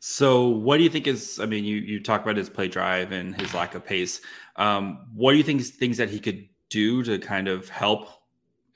So, 0.00 0.48
what 0.48 0.78
do 0.78 0.82
you 0.82 0.90
think 0.90 1.06
is? 1.06 1.38
I 1.38 1.46
mean, 1.46 1.64
you 1.64 1.76
you 1.76 2.02
talk 2.02 2.22
about 2.22 2.36
his 2.36 2.50
play 2.50 2.66
drive 2.66 3.12
and 3.12 3.40
his 3.40 3.54
lack 3.54 3.76
of 3.76 3.86
pace. 3.86 4.20
Um, 4.56 5.06
what 5.14 5.30
do 5.30 5.38
you 5.38 5.44
think 5.44 5.60
is 5.60 5.70
things 5.70 5.98
that 5.98 6.10
he 6.10 6.18
could 6.18 6.48
do 6.68 7.04
to 7.04 7.20
kind 7.20 7.46
of 7.46 7.68
help 7.68 8.17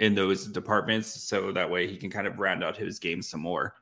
in 0.03 0.17
those 0.17 0.49
departments 0.49 1.07
so 1.07 1.53
that 1.53 1.71
way 1.71 1.87
he 1.87 1.97
can 1.97 2.11
kind 2.11 2.27
of 2.27 2.41
round 2.41 2.65
out 2.65 2.77
his 2.77 2.99
game 2.99 3.23
some 3.23 3.41
more. 3.41 3.77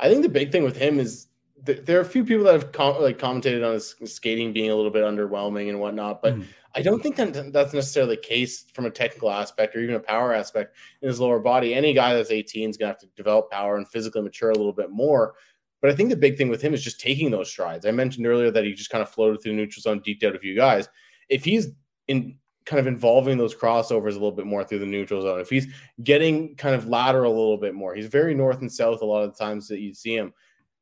I 0.00 0.08
think 0.08 0.22
the 0.22 0.28
big 0.28 0.50
thing 0.50 0.64
with 0.64 0.76
him 0.76 0.98
is 0.98 1.28
th- 1.64 1.84
there 1.84 1.98
are 1.98 2.02
a 2.02 2.04
few 2.04 2.24
people 2.24 2.44
that 2.46 2.52
have 2.52 2.72
com- 2.72 3.00
like 3.00 3.16
commentated 3.16 3.64
on 3.64 3.74
his 3.74 3.94
skating 4.12 4.52
being 4.52 4.72
a 4.72 4.74
little 4.74 4.90
bit 4.90 5.04
underwhelming 5.04 5.68
and 5.68 5.78
whatnot, 5.78 6.20
but 6.20 6.36
mm. 6.36 6.44
I 6.74 6.82
don't 6.82 7.00
think 7.00 7.14
that 7.14 7.52
that's 7.52 7.72
necessarily 7.72 8.16
the 8.16 8.22
case 8.22 8.64
from 8.74 8.86
a 8.86 8.90
technical 8.90 9.30
aspect 9.30 9.76
or 9.76 9.80
even 9.80 9.94
a 9.94 10.00
power 10.00 10.34
aspect 10.34 10.74
in 11.00 11.06
his 11.06 11.20
lower 11.20 11.38
body. 11.38 11.74
Any 11.74 11.94
guy 11.94 12.12
that's 12.12 12.32
18 12.32 12.70
is 12.70 12.76
going 12.76 12.88
to 12.88 12.92
have 12.92 13.00
to 13.00 13.06
develop 13.16 13.52
power 13.52 13.76
and 13.76 13.86
physically 13.86 14.22
mature 14.22 14.50
a 14.50 14.56
little 14.56 14.72
bit 14.72 14.90
more. 14.90 15.34
But 15.80 15.92
I 15.92 15.94
think 15.94 16.10
the 16.10 16.16
big 16.16 16.38
thing 16.38 16.48
with 16.48 16.60
him 16.60 16.74
is 16.74 16.82
just 16.82 17.00
taking 17.00 17.30
those 17.30 17.50
strides. 17.50 17.86
I 17.86 17.92
mentioned 17.92 18.26
earlier 18.26 18.50
that 18.50 18.64
he 18.64 18.72
just 18.72 18.90
kind 18.90 19.02
of 19.02 19.08
floated 19.08 19.42
through 19.42 19.54
neutral 19.54 19.82
zone, 19.82 20.00
deep 20.04 20.24
out 20.24 20.34
a 20.34 20.40
few 20.40 20.56
guys. 20.56 20.88
If 21.28 21.44
he's 21.44 21.68
in 22.08 22.36
kind 22.66 22.80
of 22.80 22.86
involving 22.86 23.38
those 23.38 23.54
crossovers 23.54 24.10
a 24.10 24.14
little 24.14 24.32
bit 24.32 24.46
more 24.46 24.64
through 24.64 24.78
the 24.80 24.86
neutral 24.86 25.22
zone. 25.22 25.40
If 25.40 25.50
he's 25.50 25.66
getting 26.02 26.54
kind 26.56 26.74
of 26.74 26.88
lateral 26.88 27.32
a 27.32 27.38
little 27.38 27.56
bit 27.56 27.74
more, 27.74 27.94
he's 27.94 28.06
very 28.06 28.34
north 28.34 28.60
and 28.60 28.70
south 28.70 29.02
a 29.02 29.04
lot 29.04 29.22
of 29.22 29.32
the 29.32 29.38
times 29.38 29.68
that 29.68 29.80
you 29.80 29.94
see 29.94 30.14
him. 30.14 30.32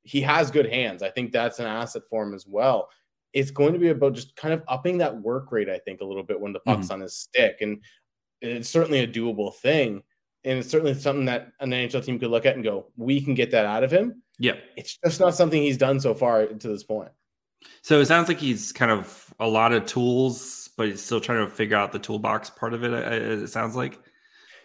He 0.03 0.21
has 0.23 0.51
good 0.51 0.71
hands. 0.71 1.03
I 1.03 1.11
think 1.11 1.33
that's 1.33 1.59
an 1.59 1.67
asset 1.67 2.03
for 2.09 2.23
him 2.23 2.35
as 2.35 2.47
well. 2.47 2.89
It's 3.33 3.51
going 3.51 3.75
to 3.75 3.79
be 3.79 3.89
about 3.89 4.15
just 4.15 4.35
kind 4.37 4.55
of 4.55 4.63
upping 4.69 4.99
that 4.99 5.21
work 5.21 5.53
rate, 5.53 5.69
I 5.69 5.79
think, 5.79 6.01
a 6.01 6.05
little 6.05 6.23
bit 6.23 6.41
when 6.41 6.53
the 6.53 6.61
puck's 6.61 6.87
mm-hmm. 6.87 6.95
on 6.95 7.01
his 7.01 7.15
stick. 7.15 7.59
And 7.61 7.83
it's 8.41 8.69
certainly 8.69 9.01
a 9.01 9.09
doable 9.09 9.55
thing. 9.55 10.03
And 10.45 10.59
it's 10.59 10.71
certainly 10.71 10.95
something 10.95 11.27
that 11.27 11.53
an 11.61 11.71
NHL 11.71 12.05
team 12.05 12.19
could 12.19 12.31
look 12.31 12.47
at 12.47 12.55
and 12.55 12.65
go, 12.65 12.87
we 12.97 13.21
can 13.21 13.35
get 13.35 13.51
that 13.51 13.67
out 13.67 13.85
of 13.85 13.91
him. 13.91 14.23
Yeah. 14.39 14.55
It's 14.77 14.97
just 14.97 15.21
not 15.21 15.35
something 15.35 15.61
he's 15.61 15.77
done 15.77 16.01
so 16.01 16.15
far 16.15 16.47
to 16.47 16.69
this 16.69 16.85
point. 16.85 17.11
So 17.83 18.01
it 18.01 18.07
sounds 18.07 18.29
like 18.29 18.39
he's 18.39 18.73
kind 18.73 18.91
of 18.91 19.33
a 19.41 19.47
lot 19.47 19.73
of 19.73 19.87
tools 19.87 20.59
but 20.79 20.87
he's 20.87 21.05
still 21.05 21.21
trying 21.21 21.45
to 21.45 21.53
figure 21.53 21.77
out 21.77 21.93
the 21.93 21.99
toolbox 21.99 22.49
part 22.51 22.73
of 22.73 22.85
it. 22.85 22.93
It 22.93 23.49
sounds 23.49 23.75
like. 23.75 23.99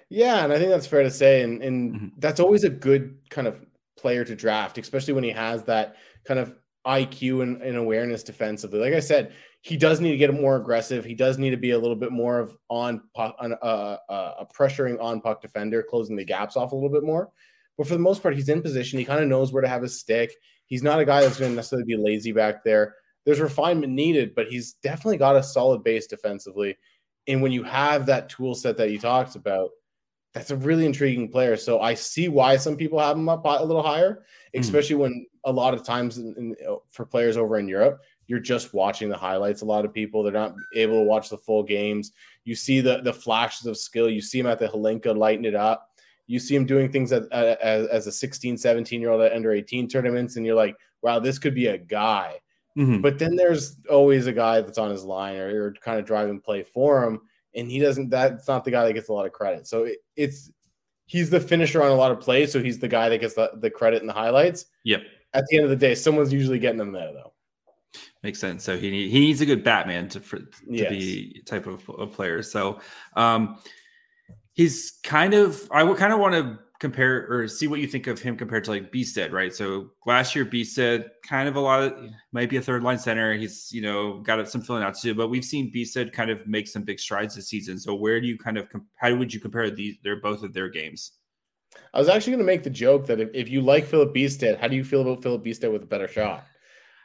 Yeah, 0.09 0.43
and 0.43 0.53
I 0.53 0.59
think 0.59 0.69
that's 0.69 0.85
fair 0.85 1.01
to 1.01 1.11
say, 1.11 1.41
and 1.41 1.61
and 1.61 1.93
mm-hmm. 1.93 2.07
that's 2.19 2.39
always 2.39 2.63
a 2.63 2.69
good 2.69 3.17
kind 3.29 3.47
of 3.47 3.59
player 3.97 4.23
to 4.23 4.35
draft, 4.35 4.77
especially 4.77 5.13
when 5.13 5.23
he 5.23 5.31
has 5.31 5.63
that 5.63 5.95
kind 6.23 6.39
of 6.39 6.53
IQ 6.85 7.41
and, 7.41 7.61
and, 7.61 7.77
awareness 7.77 8.23
defensively. 8.23 8.79
Like 8.79 8.93
I 8.93 8.99
said, 8.99 9.33
he 9.61 9.77
does 9.77 10.01
need 10.01 10.11
to 10.11 10.17
get 10.17 10.33
more 10.33 10.57
aggressive. 10.57 11.05
He 11.05 11.15
does 11.15 11.37
need 11.37 11.51
to 11.51 11.57
be 11.57 11.71
a 11.71 11.79
little 11.79 11.95
bit 11.95 12.11
more 12.11 12.39
of 12.39 12.55
on 12.69 13.01
puck, 13.15 13.35
on, 13.39 13.53
uh, 13.53 13.97
uh, 14.09 14.33
a 14.39 14.45
pressuring 14.45 15.01
on 15.01 15.21
puck 15.21 15.41
defender, 15.41 15.81
closing 15.81 16.17
the 16.17 16.25
gaps 16.25 16.57
off 16.57 16.73
a 16.73 16.75
little 16.75 16.89
bit 16.89 17.03
more. 17.03 17.31
But 17.77 17.87
for 17.87 17.93
the 17.93 17.99
most 17.99 18.21
part, 18.21 18.35
he's 18.35 18.49
in 18.49 18.61
position. 18.61 18.99
He 18.99 19.05
kind 19.05 19.23
of 19.23 19.29
knows 19.29 19.51
where 19.51 19.61
to 19.61 19.67
have 19.67 19.81
his 19.81 19.99
stick. 19.99 20.33
He's 20.65 20.83
not 20.83 20.99
a 20.99 21.05
guy 21.05 21.21
that's 21.21 21.39
going 21.39 21.51
to 21.51 21.55
necessarily 21.55 21.85
be 21.85 21.97
lazy 21.97 22.31
back 22.31 22.63
there. 22.63 22.95
There's 23.25 23.39
refinement 23.39 23.93
needed, 23.93 24.35
but 24.35 24.47
he's 24.47 24.73
definitely 24.73 25.17
got 25.17 25.35
a 25.35 25.43
solid 25.43 25.83
base 25.83 26.07
defensively. 26.07 26.77
And 27.27 27.41
when 27.41 27.51
you 27.51 27.63
have 27.63 28.05
that 28.07 28.29
tool 28.29 28.53
set 28.55 28.77
that 28.77 28.89
he 28.89 28.97
talks 28.97 29.35
about, 29.35 29.69
that's 30.33 30.51
a 30.51 30.55
really 30.55 30.85
intriguing 30.85 31.29
player. 31.29 31.55
So 31.55 31.79
I 31.79 31.93
see 31.93 32.27
why 32.27 32.57
some 32.57 32.75
people 32.75 32.99
have 32.99 33.15
him 33.15 33.29
up 33.29 33.45
a 33.45 33.63
little 33.63 33.83
higher, 33.83 34.23
hmm. 34.53 34.59
especially 34.59 34.95
mm. 34.95 34.99
when 34.99 35.25
a 35.45 35.51
lot 35.51 35.73
of 35.73 35.83
times 35.83 36.17
in, 36.17 36.33
in, 36.37 36.55
for 36.89 37.05
players 37.05 37.37
over 37.37 37.57
in 37.59 37.67
Europe, 37.67 38.01
you're 38.27 38.39
just 38.39 38.73
watching 38.73 39.09
the 39.09 39.17
highlights. 39.17 39.61
A 39.61 39.65
lot 39.65 39.85
of 39.85 39.93
people 39.93 40.23
they're 40.23 40.33
not 40.33 40.55
able 40.73 40.99
to 40.99 41.03
watch 41.03 41.29
the 41.29 41.37
full 41.37 41.61
games. 41.61 42.13
You 42.45 42.55
see 42.55 42.81
the 42.81 43.01
the 43.01 43.13
flashes 43.13 43.67
of 43.67 43.77
skill. 43.77 44.09
You 44.09 44.21
see 44.21 44.39
him 44.39 44.47
at 44.47 44.59
the 44.59 44.67
Hlinka 44.67 45.15
lighting 45.15 45.45
it 45.45 45.55
up. 45.55 45.91
You 46.27 46.39
see 46.39 46.55
him 46.55 46.65
doing 46.65 46.91
things 46.91 47.11
as, 47.11 47.27
as 47.27 48.07
a 48.07 48.11
16, 48.11 48.57
17 48.57 49.01
year 49.01 49.09
old 49.09 49.21
at 49.21 49.33
under 49.33 49.51
18 49.51 49.87
tournaments, 49.87 50.35
and 50.35 50.45
you're 50.45 50.55
like, 50.55 50.75
wow, 51.01 51.19
this 51.19 51.39
could 51.39 51.55
be 51.55 51.67
a 51.67 51.77
guy. 51.77 52.39
Mm-hmm. 52.77 53.01
But 53.01 53.19
then 53.19 53.35
there's 53.35 53.77
always 53.89 54.25
a 54.25 54.33
guy 54.33 54.61
that's 54.61 54.77
on 54.77 54.89
his 54.89 55.03
line 55.03 55.35
or, 55.37 55.65
or 55.65 55.73
kind 55.73 55.99
of 55.99 56.05
driving 56.05 56.39
play 56.39 56.63
for 56.63 57.03
him 57.03 57.21
and 57.55 57.69
he 57.69 57.79
doesn't. 57.79 58.09
That's 58.09 58.47
not 58.47 58.63
the 58.63 58.71
guy 58.71 58.85
that 58.85 58.93
gets 58.93 59.09
a 59.09 59.13
lot 59.13 59.25
of 59.25 59.31
credit. 59.31 59.67
So 59.67 59.83
it, 59.83 59.99
it's 60.15 60.51
he's 61.05 61.29
the 61.29 61.39
finisher 61.39 61.83
on 61.83 61.91
a 61.91 61.95
lot 61.95 62.11
of 62.11 62.19
plays, 62.19 62.51
so 62.51 62.61
he's 62.61 62.79
the 62.79 62.87
guy 62.87 63.09
that 63.09 63.19
gets 63.19 63.35
the, 63.35 63.51
the 63.55 63.69
credit 63.69 64.01
and 64.01 64.09
the 64.09 64.13
highlights. 64.13 64.65
Yep. 64.83 65.01
At 65.33 65.45
the 65.49 65.57
end 65.57 65.65
of 65.65 65.69
the 65.69 65.75
day, 65.75 65.95
someone's 65.95 66.33
usually 66.33 66.59
getting 66.59 66.77
them 66.77 66.91
there, 66.91 67.11
though. 67.11 67.33
Makes 68.21 68.39
sense. 68.39 68.63
So 68.63 68.77
he 68.77 68.89
need, 68.89 69.11
he 69.11 69.19
needs 69.19 69.41
a 69.41 69.45
good 69.45 69.63
Batman 69.63 70.09
to 70.09 70.19
for, 70.19 70.39
to 70.39 70.47
yes. 70.67 70.89
be 70.89 71.41
type 71.45 71.67
of, 71.67 71.87
of 71.89 72.13
player. 72.13 72.41
So 72.41 72.79
um, 73.15 73.57
he's 74.53 74.99
kind 75.03 75.33
of 75.33 75.67
I 75.71 75.83
would 75.83 75.97
kind 75.97 76.13
of 76.13 76.19
want 76.19 76.35
to 76.35 76.59
compare 76.79 77.27
or 77.29 77.47
see 77.47 77.67
what 77.67 77.79
you 77.79 77.87
think 77.87 78.07
of 78.07 78.19
him 78.19 78.35
compared 78.35 78.63
to 78.65 78.71
like 78.71 78.91
Bystedt, 78.91 79.31
right? 79.31 79.53
So 79.53 79.91
last 80.05 80.35
year, 80.35 80.45
Bystedt 80.45 81.07
kind 81.25 81.47
of 81.47 81.55
a 81.55 81.59
lot 81.59 81.81
of 81.81 81.93
might 82.33 82.49
be 82.49 82.57
a 82.57 82.61
third 82.61 82.83
line 82.83 82.99
center. 82.99 83.33
He's 83.35 83.71
you 83.71 83.81
know 83.81 84.19
got 84.19 84.47
some 84.49 84.61
filling 84.61 84.83
out 84.83 84.97
too, 84.97 85.15
but 85.15 85.29
we've 85.29 85.45
seen 85.45 85.71
Bystedt 85.73 86.11
kind 86.13 86.29
of 86.29 86.45
make 86.47 86.67
some 86.67 86.83
big 86.83 86.99
strides 86.99 87.35
this 87.35 87.47
season. 87.47 87.79
So 87.79 87.95
where 87.95 88.19
do 88.19 88.27
you 88.27 88.37
kind 88.37 88.57
of 88.57 88.67
how 88.95 89.15
would 89.15 89.33
you 89.33 89.39
compare 89.39 89.69
these? 89.69 89.95
They're 90.03 90.19
both 90.19 90.43
of 90.43 90.53
their 90.53 90.69
games. 90.69 91.13
I 91.93 91.99
was 91.99 92.09
actually 92.09 92.33
going 92.33 92.45
to 92.45 92.51
make 92.51 92.63
the 92.63 92.69
joke 92.69 93.07
that 93.07 93.19
if, 93.19 93.29
if 93.33 93.49
you 93.49 93.61
like 93.61 93.85
Filip 93.85 94.13
Bystedt, 94.13 94.59
how 94.59 94.67
do 94.67 94.75
you 94.75 94.83
feel 94.83 95.01
about 95.01 95.23
Filip 95.23 95.43
Bystedt 95.43 95.71
with 95.71 95.83
a 95.83 95.87
better 95.87 96.07
shot? 96.07 96.45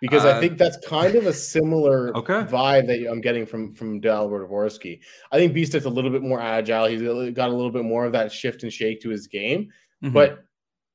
Because 0.00 0.24
uh, 0.24 0.36
I 0.36 0.40
think 0.40 0.58
that's 0.58 0.76
kind 0.86 1.14
of 1.16 1.26
a 1.26 1.32
similar 1.32 2.16
okay. 2.16 2.42
vibe 2.44 2.86
that 2.86 3.10
I'm 3.10 3.20
getting 3.20 3.46
from 3.46 3.74
from 3.74 4.00
Dalibor 4.00 4.48
Dvorsky. 4.48 5.00
I 5.32 5.38
think 5.38 5.54
Bystedt's 5.54 5.86
a 5.86 5.90
little 5.90 6.10
bit 6.10 6.22
more 6.22 6.40
agile. 6.40 6.86
He's 6.86 7.02
got 7.32 7.50
a 7.50 7.54
little 7.54 7.72
bit 7.72 7.84
more 7.84 8.04
of 8.04 8.12
that 8.12 8.32
shift 8.32 8.62
and 8.62 8.72
shake 8.72 9.00
to 9.02 9.10
his 9.10 9.26
game. 9.26 9.70
Mm-hmm. 10.02 10.14
But 10.14 10.44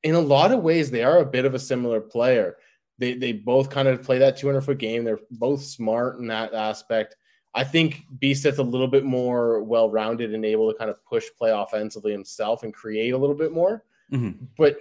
in 0.03 0.15
a 0.15 0.19
lot 0.19 0.51
of 0.51 0.63
ways, 0.63 0.91
they 0.91 1.03
are 1.03 1.19
a 1.19 1.25
bit 1.25 1.45
of 1.45 1.53
a 1.53 1.60
similar 1.60 2.00
player. 2.00 2.57
They 3.00 3.13
they 3.15 3.33
both 3.33 3.69
kind 3.69 3.88
of 3.88 4.03
play 4.03 4.19
that 4.19 4.38
200 4.38 4.62
foot 4.62 4.77
game. 4.77 5.03
They're 5.03 5.19
both 5.31 5.63
smart 5.63 6.19
in 6.19 6.27
that 6.27 6.53
aspect. 6.53 7.15
I 7.55 7.63
think 7.63 8.03
Bystedt's 8.19 8.57
a 8.57 8.63
little 8.63 8.88
bit 8.88 9.03
more 9.03 9.63
well 9.63 9.89
rounded 9.89 10.33
and 10.33 10.43
able 10.45 10.72
to 10.72 10.77
kind 10.77 10.89
of 10.89 11.03
push 11.05 11.25
play 11.38 11.51
offensively 11.51 12.12
himself 12.12 12.63
and 12.63 12.74
create 12.74 13.12
a 13.12 13.17
little 13.17 13.36
bit 13.36 13.51
more. 13.51 13.83
Mm-hmm. 14.12 14.45
But 14.57 14.77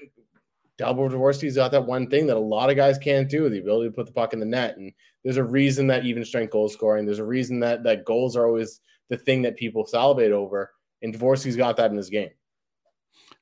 Dalibor 0.82 1.10
Dvorsky's 1.10 1.56
got 1.56 1.70
that 1.72 1.86
one 1.86 2.08
thing 2.08 2.26
that 2.26 2.36
a 2.36 2.40
lot 2.40 2.70
of 2.70 2.76
guys 2.76 2.98
can't 2.98 3.28
do 3.28 3.48
the 3.48 3.60
ability 3.60 3.90
to 3.90 3.94
put 3.94 4.06
the 4.06 4.12
puck 4.12 4.32
in 4.32 4.40
the 4.40 4.46
net. 4.46 4.76
And 4.76 4.92
there's 5.24 5.36
a 5.36 5.44
reason 5.44 5.86
that 5.88 6.04
even 6.04 6.24
strength 6.24 6.50
goal 6.50 6.68
scoring, 6.68 7.06
there's 7.06 7.18
a 7.18 7.24
reason 7.24 7.60
that 7.60 7.84
that 7.84 8.04
goals 8.04 8.36
are 8.36 8.46
always 8.46 8.80
the 9.08 9.16
thing 9.16 9.42
that 9.42 9.56
people 9.56 9.86
salivate 9.86 10.32
over. 10.32 10.72
And 11.02 11.14
Dvorsky's 11.14 11.56
got 11.56 11.76
that 11.76 11.90
in 11.90 11.96
his 11.96 12.10
game. 12.10 12.30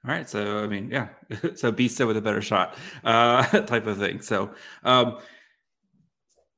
All 0.07 0.15
right. 0.15 0.29
So, 0.29 0.63
I 0.63 0.67
mean, 0.67 0.91
yeah. 0.91 1.09
so 1.55 1.71
Bystedt 1.73 2.07
with 2.07 2.17
a 2.17 2.23
better 2.23 2.43
shot 2.43 2.77
uh, 3.05 3.43
type 3.67 3.87
of 3.87 3.99
thing. 3.99 4.21
So, 4.21 4.53
um, 4.83 5.19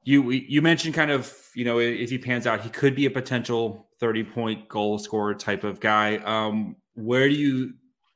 you 0.05 0.31
you 0.31 0.63
mentioned 0.63 0.95
kind 0.95 1.11
of 1.11 1.33
you 1.55 1.65
know 1.65 1.79
if 1.79 2.11
he 2.11 2.19
pans 2.19 2.47
out 2.47 2.61
he 2.61 2.69
could 2.69 2.95
be 2.95 3.07
a 3.07 3.11
potential 3.11 3.89
30 4.01 4.25
point 4.25 4.69
goal 4.69 4.99
scorer 4.99 5.35
type 5.35 5.65
of 5.65 5.81
guy 5.81 6.17
um 6.19 6.77
where 6.95 7.29
do 7.29 7.35
you 7.35 7.75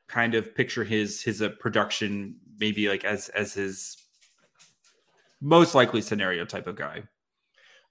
kind 0.09 0.35
of 0.35 0.55
picture 0.55 0.85
his 0.85 1.23
his 1.23 1.43
uh, 1.43 1.51
production 1.61 2.37
maybe 2.59 2.89
like 2.89 3.05
as 3.05 3.29
as 3.31 3.55
his 3.55 3.97
most 5.41 5.75
likely 5.75 6.01
scenario 6.01 6.45
type 6.45 6.67
of 6.67 6.77
guy 6.77 7.03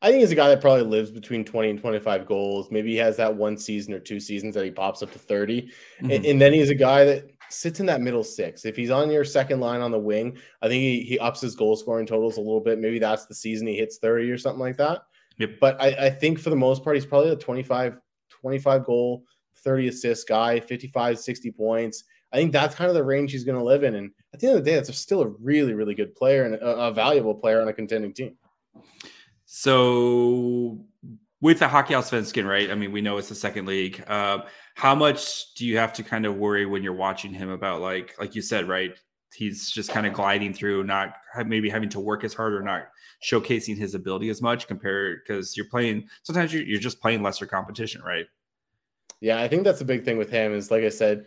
I 0.02 0.10
think 0.10 0.22
he's 0.22 0.32
a 0.32 0.36
guy 0.36 0.50
that 0.50 0.62
probably 0.62 0.84
lives 0.84 1.10
between 1.10 1.44
20 1.44 1.70
and 1.70 1.80
25 1.80 2.28
goals. 2.28 2.70
Maybe 2.70 2.92
he 2.92 2.98
has 2.98 3.18
that 3.18 3.36
one 3.36 3.58
season 3.58 3.94
or 3.94 4.00
two 4.00 4.20
seasons 4.20 4.54
that 4.54 4.64
he 4.64 4.70
pops 4.70 5.02
up 5.02 5.12
to 5.14 5.18
30. 5.20 5.64
Mm-hmm. 5.64 6.12
And, 6.12 6.26
and, 6.26 6.42
then 6.42 6.54
he's 6.54 6.70
a 6.70 6.76
guy 6.76 7.06
that 7.06 7.32
sits 7.50 7.80
in 7.80 7.86
that 7.88 8.02
middle 8.02 8.24
six. 8.24 8.66
If 8.66 8.76
he's 8.76 8.92
on 8.92 9.10
your 9.10 9.24
second 9.24 9.62
line 9.62 9.82
on 9.82 9.92
the 9.92 9.98
wing, 9.98 10.38
I 10.62 10.68
think 10.68 10.82
he, 10.82 11.02
he 11.02 11.18
ups 11.18 11.42
his 11.42 11.56
goal 11.56 11.76
scoring 11.76 12.06
totals 12.06 12.38
a 12.38 12.42
little 12.42 12.60
bit. 12.60 12.78
Maybe 12.78 13.00
that's 13.00 13.26
the 13.26 13.34
season 13.34 13.66
he 13.66 13.78
hits 13.78 13.98
30 13.98 14.30
or 14.30 14.38
something 14.38 14.60
like 14.60 14.78
that. 14.78 15.02
Yep. 15.38 15.52
But 15.60 15.82
I, 15.82 15.88
I 16.06 16.10
think 16.10 16.40
for 16.40 16.50
the 16.50 16.56
most 16.56 16.84
part, 16.84 16.98
he's 16.98 17.06
probably 17.06 17.32
a 17.32 17.36
25, 17.36 17.98
25 18.30 18.86
goal, 18.86 19.24
30 19.58 19.88
assist 19.88 20.28
guy, 20.28 20.60
55, 20.60 21.18
60 21.18 21.52
points. 21.52 22.04
I 22.32 22.38
think 22.38 22.52
that's 22.52 22.76
kind 22.76 22.90
of 22.90 22.96
the 22.96 23.04
range 23.04 23.32
he's 23.32 23.44
going 23.44 23.58
to 23.58 23.64
live 23.64 23.84
in. 23.84 23.96
And 23.96 24.12
at 24.36 24.42
the 24.42 24.48
end 24.48 24.58
of 24.58 24.66
the 24.66 24.70
day, 24.70 24.76
that's 24.76 24.98
still 24.98 25.22
a 25.22 25.28
really, 25.28 25.74
really 25.74 25.96
good 25.96 26.14
player 26.14 26.44
and 26.44 26.56
a, 26.56 26.88
a 26.88 26.92
valuable 26.92 27.34
player 27.34 27.62
on 27.62 27.70
a 27.70 27.74
contending 27.74 28.14
team. 28.14 28.36
So 29.46 30.86
with 31.40 31.60
the 31.60 31.70
Hockey 31.70 31.94
Allsvenskan, 31.94 32.46
right? 32.46 32.70
I 32.70 32.76
mean, 32.76 32.92
we 32.92 33.00
know 33.00 33.18
it's 33.18 33.30
the 33.30 33.36
second 33.36 33.66
league. 33.66 34.04
Uh, 34.08 34.40
how 34.76 34.94
much 34.94 35.54
do 35.56 35.66
you 35.66 35.78
have 35.78 35.94
to 35.94 36.04
kind 36.04 36.26
of 36.26 36.36
worry 36.36 36.66
when 36.66 36.84
you're 36.84 36.94
watching 36.94 37.34
him 37.34 37.50
about 37.50 37.80
like, 37.80 38.14
like 38.20 38.36
you 38.36 38.42
said, 38.42 38.68
right? 38.68 38.92
He's 39.34 39.70
just 39.70 39.90
kind 39.90 40.06
of 40.06 40.12
gliding 40.12 40.54
through, 40.54 40.84
not 40.84 41.14
maybe 41.46 41.70
having 41.70 41.90
to 41.90 42.00
work 42.02 42.26
as 42.26 42.34
hard 42.34 42.54
or 42.54 42.62
not 42.62 42.88
showcasing 43.24 43.78
his 43.78 43.96
ability 43.96 44.30
as 44.30 44.42
much 44.42 44.68
compared 44.68 45.20
because 45.24 45.56
you're 45.56 45.70
playing. 45.70 46.08
Sometimes 46.24 46.54
you're, 46.54 46.64
you're 46.64 46.80
just 46.80 47.02
playing 47.02 47.24
lesser 47.24 47.46
competition, 47.46 48.02
right? 48.02 48.26
Yeah, 49.22 49.40
I 49.40 49.48
think 49.48 49.64
that's 49.64 49.82
a 49.82 49.86
big 49.86 50.04
thing 50.04 50.18
with 50.18 50.30
him. 50.30 50.54
Is 50.54 50.72
like 50.72 50.84
I 50.84 50.90
said, 50.90 51.26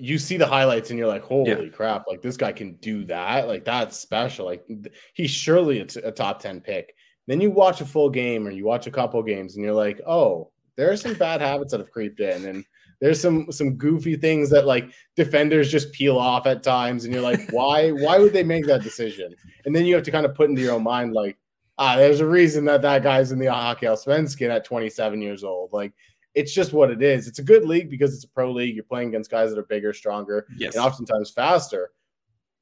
you 0.00 0.18
see 0.18 0.36
the 0.36 0.46
highlights 0.46 0.90
and 0.90 0.98
you're 0.98 1.08
like, 1.08 1.22
holy 1.22 1.50
yeah. 1.50 1.70
crap! 1.70 2.04
Like 2.08 2.22
this 2.22 2.36
guy 2.36 2.52
can 2.52 2.74
do 2.76 3.04
that. 3.06 3.48
Like 3.48 3.64
that's 3.64 3.98
special. 3.98 4.46
Like 4.46 4.66
he's 5.14 5.30
surely 5.30 5.80
a, 5.80 5.84
t- 5.84 6.00
a 6.00 6.12
top 6.12 6.40
ten 6.40 6.60
pick 6.60 6.94
then 7.28 7.42
you 7.42 7.50
watch 7.50 7.82
a 7.82 7.86
full 7.86 8.08
game 8.08 8.46
or 8.48 8.50
you 8.50 8.64
watch 8.64 8.86
a 8.86 8.90
couple 8.90 9.22
games 9.22 9.54
and 9.54 9.64
you're 9.64 9.74
like, 9.74 10.00
oh, 10.06 10.50
there 10.76 10.90
are 10.90 10.96
some 10.96 11.14
bad 11.18 11.40
habits 11.40 11.70
that 11.70 11.80
have 11.80 11.92
creeped 11.92 12.20
in 12.20 12.46
and 12.46 12.64
there's 13.00 13.20
some 13.20 13.52
some 13.52 13.76
goofy 13.76 14.16
things 14.16 14.50
that 14.50 14.66
like 14.66 14.90
defenders 15.14 15.70
just 15.70 15.92
peel 15.92 16.18
off 16.18 16.46
at 16.46 16.64
times 16.64 17.04
and 17.04 17.14
you're 17.14 17.22
like 17.22 17.38
why 17.52 17.90
why 17.90 18.18
would 18.18 18.32
they 18.32 18.42
make 18.42 18.66
that 18.66 18.82
decision 18.82 19.32
and 19.64 19.76
then 19.76 19.86
you 19.86 19.94
have 19.94 20.02
to 20.02 20.10
kind 20.10 20.26
of 20.26 20.34
put 20.34 20.50
into 20.50 20.60
your 20.60 20.74
own 20.74 20.82
mind 20.82 21.12
like 21.12 21.38
ah 21.78 21.94
there's 21.94 22.18
a 22.18 22.26
reason 22.26 22.64
that 22.64 22.82
that 22.82 23.04
guy's 23.04 23.30
in 23.30 23.38
the 23.38 23.46
hockey 23.46 23.86
Allsvenskan 23.86 24.50
at 24.50 24.64
27 24.64 25.22
years 25.22 25.44
old 25.44 25.72
like 25.72 25.92
it's 26.38 26.54
just 26.54 26.72
what 26.72 26.90
it 26.90 27.02
is 27.02 27.26
it's 27.26 27.38
a 27.38 27.42
good 27.42 27.64
league 27.64 27.90
because 27.90 28.14
it's 28.14 28.24
a 28.24 28.28
pro 28.28 28.50
league 28.50 28.74
you're 28.74 28.84
playing 28.84 29.08
against 29.08 29.30
guys 29.30 29.50
that 29.50 29.58
are 29.58 29.64
bigger 29.64 29.92
stronger 29.92 30.46
yes. 30.56 30.74
and 30.74 30.84
oftentimes 30.84 31.30
faster 31.30 31.90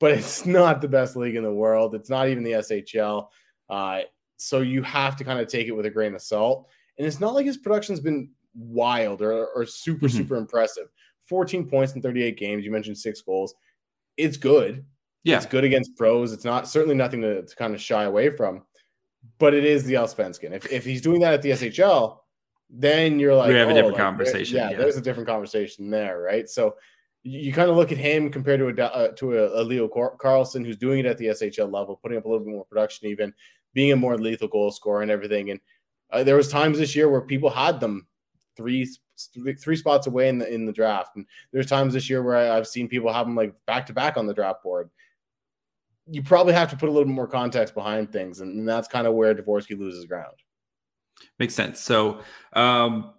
but 0.01 0.11
it's 0.11 0.47
not 0.47 0.81
the 0.81 0.89
best 0.89 1.17
league 1.17 1.37
in 1.37 1.43
the 1.43 1.53
world 1.53 1.95
it's 1.95 2.11
not 2.11 2.29
even 2.29 2.43
the 2.43 2.53
SHL 2.53 3.29
uh, 3.69 4.01
so 4.37 4.61
you 4.61 4.83
have 4.83 5.17
to 5.17 5.25
kind 5.25 5.41
of 5.41 5.49
take 5.49 5.67
it 5.67 5.73
with 5.73 5.87
a 5.87 5.91
grain 5.91 6.15
of 6.15 6.23
salt. 6.23 6.69
And 6.99 7.07
it's 7.07 7.21
not 7.21 7.35
like 7.35 7.47
his 7.47 7.57
production's 7.57 8.01
been 8.01 8.31
wild 8.55 9.23
or, 9.23 9.47
or 9.49 9.67
super, 9.67 10.07
mm-hmm. 10.07 10.17
super 10.17 10.37
impressive. 10.37 10.89
14 11.29 11.69
points 11.69 11.95
in 11.95 12.03
38 12.03 12.39
games. 12.39 12.65
You 12.65 12.71
mentioned 12.71 12.99
six 12.99 13.21
goals. 13.21 13.55
It's 14.17 14.37
good. 14.37 14.85
Yeah. 15.25 15.37
It's 15.37 15.47
good 15.47 15.65
against 15.65 15.97
pros. 15.97 16.33
It's 16.33 16.45
not 16.45 16.69
certainly 16.69 16.95
nothing 16.95 17.21
to, 17.23 17.43
to 17.43 17.57
kind 17.57 17.75
of 17.75 17.81
shy 17.81 18.05
away 18.05 18.31
from, 18.31 18.63
but 19.39 19.55
it 19.55 19.65
is 19.65 19.85
the 19.85 19.95
Allsvenskan. 19.95 20.53
If, 20.53 20.71
if 20.71 20.85
he's 20.85 21.03
doing 21.03 21.21
that 21.21 21.35
at 21.35 21.43
the 21.43 21.51
SHL, 21.51 22.19
then 22.69 23.19
you're 23.19 23.35
like, 23.35 23.49
we 23.49 23.55
have 23.55 23.69
oh, 23.69 23.73
a 23.73 23.75
different 23.75 23.95
like, 23.95 24.05
conversation. 24.05 24.57
Yeah, 24.57 24.71
yeah, 24.71 24.77
there's 24.77 24.97
a 24.97 25.01
different 25.01 25.29
conversation 25.29 25.91
there, 25.91 26.21
right? 26.21 26.49
So 26.49 26.75
you, 27.23 27.53
kind 27.53 27.71
of 27.71 27.77
look 27.77 27.93
at 27.93 27.99
him 27.99 28.31
compared 28.31 28.61
to 28.61 28.69
a 28.69 28.87
uh, 28.87 29.13
to 29.13 29.39
a, 29.39 29.63
a 29.63 29.63
Leo 29.63 29.89
Carlsson 29.89 30.65
who's 30.65 30.77
doing 30.77 31.01
it 31.01 31.07
at 31.07 31.19
the 31.19 31.27
SHL 31.27 31.73
level, 31.73 31.99
putting 32.03 32.19
up 32.19 32.25
a 32.25 32.29
little 32.29 32.45
bit 32.45 32.53
more 32.53 32.65
production, 32.65 33.09
even 33.09 33.33
being 33.75 33.93
a 33.93 33.97
more 33.97 34.17
lethal 34.17 34.49
goal 34.49 34.71
scorer 34.71 35.03
and 35.03 35.11
everything. 35.11 35.51
And 35.51 35.61
uh, 36.13 36.23
there 36.23 36.37
was 36.37 36.49
times 36.49 36.79
this 36.79 36.95
year 36.95 37.09
where 37.09 37.21
people 37.21 37.51
had 37.51 37.81
them 37.81 38.07
three 38.57 38.89
three 39.61 39.77
spots 39.77 40.07
away 40.07 40.29
in 40.29 40.39
the 40.39 40.53
in 40.53 40.67
the 40.67 40.73
draft, 40.73 41.17
and 41.17 41.27
there's 41.53 41.67
times 41.67 41.95
this 41.95 42.09
year 42.09 42.23
where 42.23 42.37
I, 42.37 42.57
have 42.57 42.67
seen 42.67 42.89
people 42.89 43.13
have 43.13 43.27
them 43.27 43.37
like 43.37 43.55
back 43.67 43.87
to 43.87 43.93
back 43.93 44.17
on 44.17 44.27
the 44.27 44.35
draft 44.35 44.63
board. 44.63 44.91
You 46.09 46.23
probably 46.23 46.55
have 46.55 46.71
to 46.71 46.77
put 46.77 46.89
a 46.89 46.93
little 46.93 47.07
bit 47.07 47.15
more 47.15 47.27
context 47.27 47.75
behind 47.75 48.13
things, 48.13 48.41
and, 48.41 48.59
and 48.59 48.69
that's 48.69 48.89
kind 48.89 49.07
of 49.07 49.15
where 49.15 49.35
Dvorsky 49.35 49.79
loses 49.79 50.05
ground. 50.05 50.37
Makes 51.39 51.55
sense. 51.55 51.81
So, 51.81 52.21
um, 52.53 53.13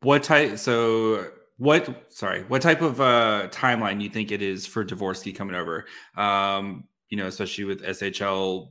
what 0.00 0.22
type? 0.22 0.58
So, 0.58 1.30
what? 1.56 2.12
Sorry, 2.12 2.42
what 2.44 2.62
type 2.62 2.82
of 2.82 3.00
uh, 3.00 3.48
timeline 3.50 4.02
you 4.02 4.08
think 4.08 4.32
it 4.32 4.42
is 4.42 4.66
for 4.66 4.84
Dvorsky 4.84 5.34
coming 5.34 5.56
over? 5.56 5.86
Um, 6.16 6.84
you 7.08 7.16
know, 7.16 7.26
especially 7.26 7.64
with 7.64 7.82
SHL 7.82 8.68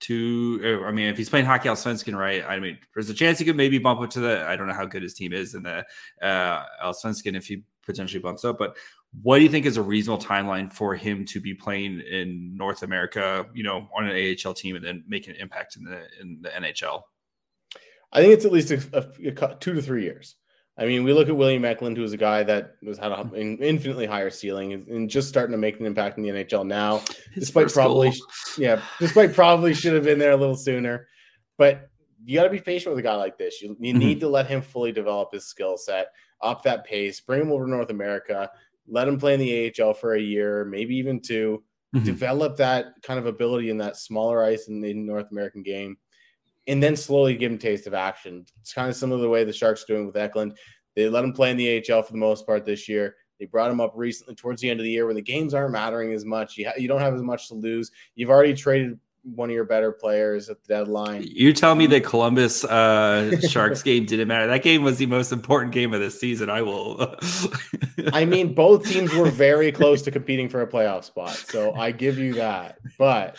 two. 0.00 0.60
Uh, 0.82 0.86
I 0.86 0.92
mean, 0.92 1.08
if 1.08 1.16
he's 1.16 1.28
playing 1.28 1.46
hockey 1.46 1.68
Allsvenskan, 1.68 2.16
right? 2.16 2.44
I 2.46 2.58
mean, 2.58 2.78
there's 2.94 3.10
a 3.10 3.14
chance 3.14 3.38
he 3.38 3.44
could 3.44 3.56
maybe 3.56 3.78
bump 3.78 4.00
up 4.00 4.10
to 4.10 4.20
the. 4.20 4.44
I 4.46 4.56
don't 4.56 4.66
know 4.66 4.74
how 4.74 4.86
good 4.86 5.02
his 5.02 5.14
team 5.14 5.32
is 5.32 5.54
in 5.54 5.62
the 5.62 5.84
uh, 6.22 6.64
Allsvenskan 6.84 7.36
if 7.36 7.46
he 7.46 7.62
potentially 7.84 8.20
bumps 8.20 8.44
up, 8.44 8.58
but 8.58 8.76
what 9.22 9.38
do 9.38 9.44
you 9.44 9.48
think 9.48 9.66
is 9.66 9.76
a 9.76 9.82
reasonable 9.82 10.22
timeline 10.22 10.72
for 10.72 10.94
him 10.94 11.24
to 11.26 11.40
be 11.40 11.54
playing 11.54 12.00
in 12.00 12.56
North 12.56 12.82
America? 12.82 13.46
You 13.54 13.64
know, 13.64 13.88
on 13.96 14.06
an 14.06 14.36
AHL 14.46 14.54
team 14.54 14.76
and 14.76 14.84
then 14.84 15.04
making 15.08 15.34
an 15.34 15.40
impact 15.40 15.76
in 15.76 15.84
the 15.84 16.02
in 16.20 16.40
the 16.42 16.50
NHL. 16.50 17.02
I 18.12 18.20
think 18.20 18.34
it's 18.34 18.44
at 18.44 18.52
least 18.52 18.70
a, 18.70 18.82
a, 18.92 19.28
a 19.28 19.54
two 19.56 19.74
to 19.74 19.82
three 19.82 20.02
years. 20.02 20.36
I 20.78 20.86
mean, 20.86 21.02
we 21.02 21.12
look 21.12 21.28
at 21.28 21.36
William 21.36 21.64
Eklund, 21.64 21.96
who 21.96 22.04
is 22.04 22.12
a 22.12 22.18
guy 22.18 22.44
that 22.44 22.76
was 22.82 22.98
had 22.98 23.10
an 23.10 23.58
infinitely 23.58 24.06
higher 24.06 24.30
ceiling 24.30 24.72
and 24.72 25.10
just 25.10 25.28
starting 25.28 25.50
to 25.50 25.58
make 25.58 25.80
an 25.80 25.86
impact 25.86 26.18
in 26.18 26.22
the 26.22 26.30
NHL 26.30 26.64
now, 26.64 26.98
His 27.32 27.44
despite 27.46 27.72
probably, 27.72 28.10
goal. 28.10 28.18
yeah, 28.56 28.80
despite 29.00 29.34
probably 29.34 29.74
should 29.74 29.94
have 29.94 30.04
been 30.04 30.20
there 30.20 30.30
a 30.30 30.36
little 30.36 30.54
sooner. 30.54 31.08
But 31.56 31.90
you 32.24 32.38
got 32.38 32.44
to 32.44 32.50
be 32.50 32.60
patient 32.60 32.94
with 32.94 33.04
a 33.04 33.08
guy 33.08 33.16
like 33.16 33.36
this. 33.36 33.60
You, 33.60 33.76
you 33.80 33.92
mm-hmm. 33.92 33.98
need 33.98 34.20
to 34.20 34.28
let 34.28 34.46
him 34.46 34.62
fully 34.62 34.92
develop 34.92 35.32
his 35.32 35.46
skill 35.46 35.76
set, 35.76 36.12
up 36.42 36.62
that 36.62 36.84
pace, 36.84 37.20
bring 37.20 37.42
him 37.42 37.50
over 37.50 37.64
to 37.64 37.70
North 37.70 37.90
America, 37.90 38.48
let 38.88 39.08
him 39.08 39.18
play 39.18 39.34
in 39.34 39.40
the 39.40 39.72
AHL 39.80 39.94
for 39.94 40.14
a 40.14 40.20
year, 40.20 40.64
maybe 40.64 40.96
even 40.96 41.20
2 41.20 41.62
mm-hmm. 41.94 42.04
develop 42.04 42.56
that 42.56 42.94
kind 43.02 43.18
of 43.18 43.26
ability 43.26 43.70
in 43.70 43.78
that 43.78 43.96
smaller 43.96 44.42
ice 44.42 44.68
in 44.68 44.80
the 44.80 44.94
North 44.94 45.30
American 45.30 45.62
game 45.62 45.96
and 46.68 46.82
then 46.82 46.94
slowly 46.94 47.34
give 47.34 47.50
him 47.50 47.58
taste 47.58 47.86
of 47.86 47.94
action. 47.94 48.44
It's 48.60 48.74
kind 48.74 48.88
of 48.88 48.94
similar 48.94 49.18
to 49.18 49.22
the 49.22 49.28
way 49.28 49.42
the 49.42 49.52
Sharks 49.52 49.82
are 49.82 49.94
doing 49.94 50.06
with 50.06 50.16
Eklund. 50.16 50.56
They 50.94 51.08
let 51.08 51.24
him 51.24 51.32
play 51.32 51.50
in 51.50 51.56
the 51.56 51.78
AHL 51.78 52.02
for 52.02 52.12
the 52.12 52.18
most 52.18 52.46
part 52.46 52.66
this 52.66 52.88
year. 52.88 53.16
They 53.40 53.46
brought 53.46 53.70
him 53.70 53.80
up 53.80 53.92
recently 53.94 54.34
towards 54.34 54.60
the 54.60 54.68
end 54.68 54.78
of 54.78 54.84
the 54.84 54.90
year 54.90 55.06
when 55.06 55.16
the 55.16 55.22
games 55.22 55.54
aren't 55.54 55.72
mattering 55.72 56.12
as 56.12 56.24
much. 56.24 56.56
You, 56.56 56.66
ha- 56.66 56.74
you 56.76 56.88
don't 56.88 57.00
have 57.00 57.14
as 57.14 57.22
much 57.22 57.48
to 57.48 57.54
lose. 57.54 57.90
You've 58.16 58.30
already 58.30 58.52
traded 58.52 58.98
one 59.34 59.50
of 59.50 59.54
your 59.54 59.64
better 59.64 59.92
players 59.92 60.48
at 60.48 60.62
the 60.62 60.74
deadline. 60.74 61.24
You 61.26 61.52
tell 61.52 61.74
me 61.74 61.86
that 61.88 62.04
Columbus 62.04 62.64
uh, 62.64 63.38
Sharks 63.48 63.82
game 63.82 64.06
didn't 64.06 64.28
matter. 64.28 64.46
That 64.46 64.62
game 64.62 64.82
was 64.82 64.98
the 64.98 65.06
most 65.06 65.32
important 65.32 65.72
game 65.72 65.92
of 65.94 66.00
the 66.00 66.10
season. 66.10 66.50
I 66.50 66.62
will. 66.62 67.16
I 68.12 68.24
mean, 68.24 68.54
both 68.54 68.86
teams 68.86 69.12
were 69.14 69.30
very 69.30 69.72
close 69.72 70.02
to 70.02 70.10
competing 70.10 70.48
for 70.48 70.62
a 70.62 70.66
playoff 70.66 71.04
spot, 71.04 71.30
so 71.30 71.74
I 71.74 71.90
give 71.90 72.18
you 72.18 72.34
that. 72.34 72.78
But 72.98 73.36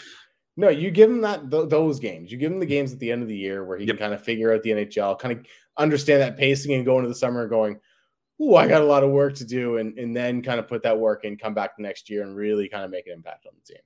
no, 0.57 0.69
you 0.69 0.91
give 0.91 1.09
him 1.09 1.21
that 1.21 1.49
th- 1.49 1.69
those 1.69 1.99
games. 1.99 2.31
You 2.31 2.37
give 2.37 2.51
him 2.51 2.59
the 2.59 2.65
games 2.65 2.91
at 2.91 2.99
the 2.99 3.11
end 3.11 3.21
of 3.21 3.27
the 3.27 3.37
year 3.37 3.63
where 3.63 3.77
he 3.77 3.85
yep. 3.85 3.95
can 3.95 4.05
kind 4.05 4.13
of 4.13 4.21
figure 4.21 4.53
out 4.53 4.61
the 4.61 4.71
NHL, 4.71 5.17
kind 5.17 5.39
of 5.39 5.45
understand 5.77 6.21
that 6.21 6.37
pacing, 6.37 6.73
and 6.73 6.85
go 6.85 6.97
into 6.97 7.09
the 7.09 7.15
summer 7.15 7.47
going, 7.47 7.79
"Ooh, 8.41 8.55
I 8.55 8.67
got 8.67 8.81
a 8.81 8.85
lot 8.85 9.03
of 9.03 9.09
work 9.09 9.35
to 9.35 9.45
do," 9.45 9.77
and 9.77 9.97
and 9.97 10.15
then 10.15 10.41
kind 10.41 10.59
of 10.59 10.67
put 10.67 10.83
that 10.83 10.99
work 10.99 11.23
in, 11.23 11.37
come 11.37 11.53
back 11.53 11.77
the 11.77 11.83
next 11.83 12.09
year, 12.09 12.23
and 12.23 12.35
really 12.35 12.67
kind 12.67 12.83
of 12.83 12.91
make 12.91 13.07
an 13.07 13.13
impact 13.13 13.45
on 13.45 13.53
the 13.55 13.73
team. 13.73 13.81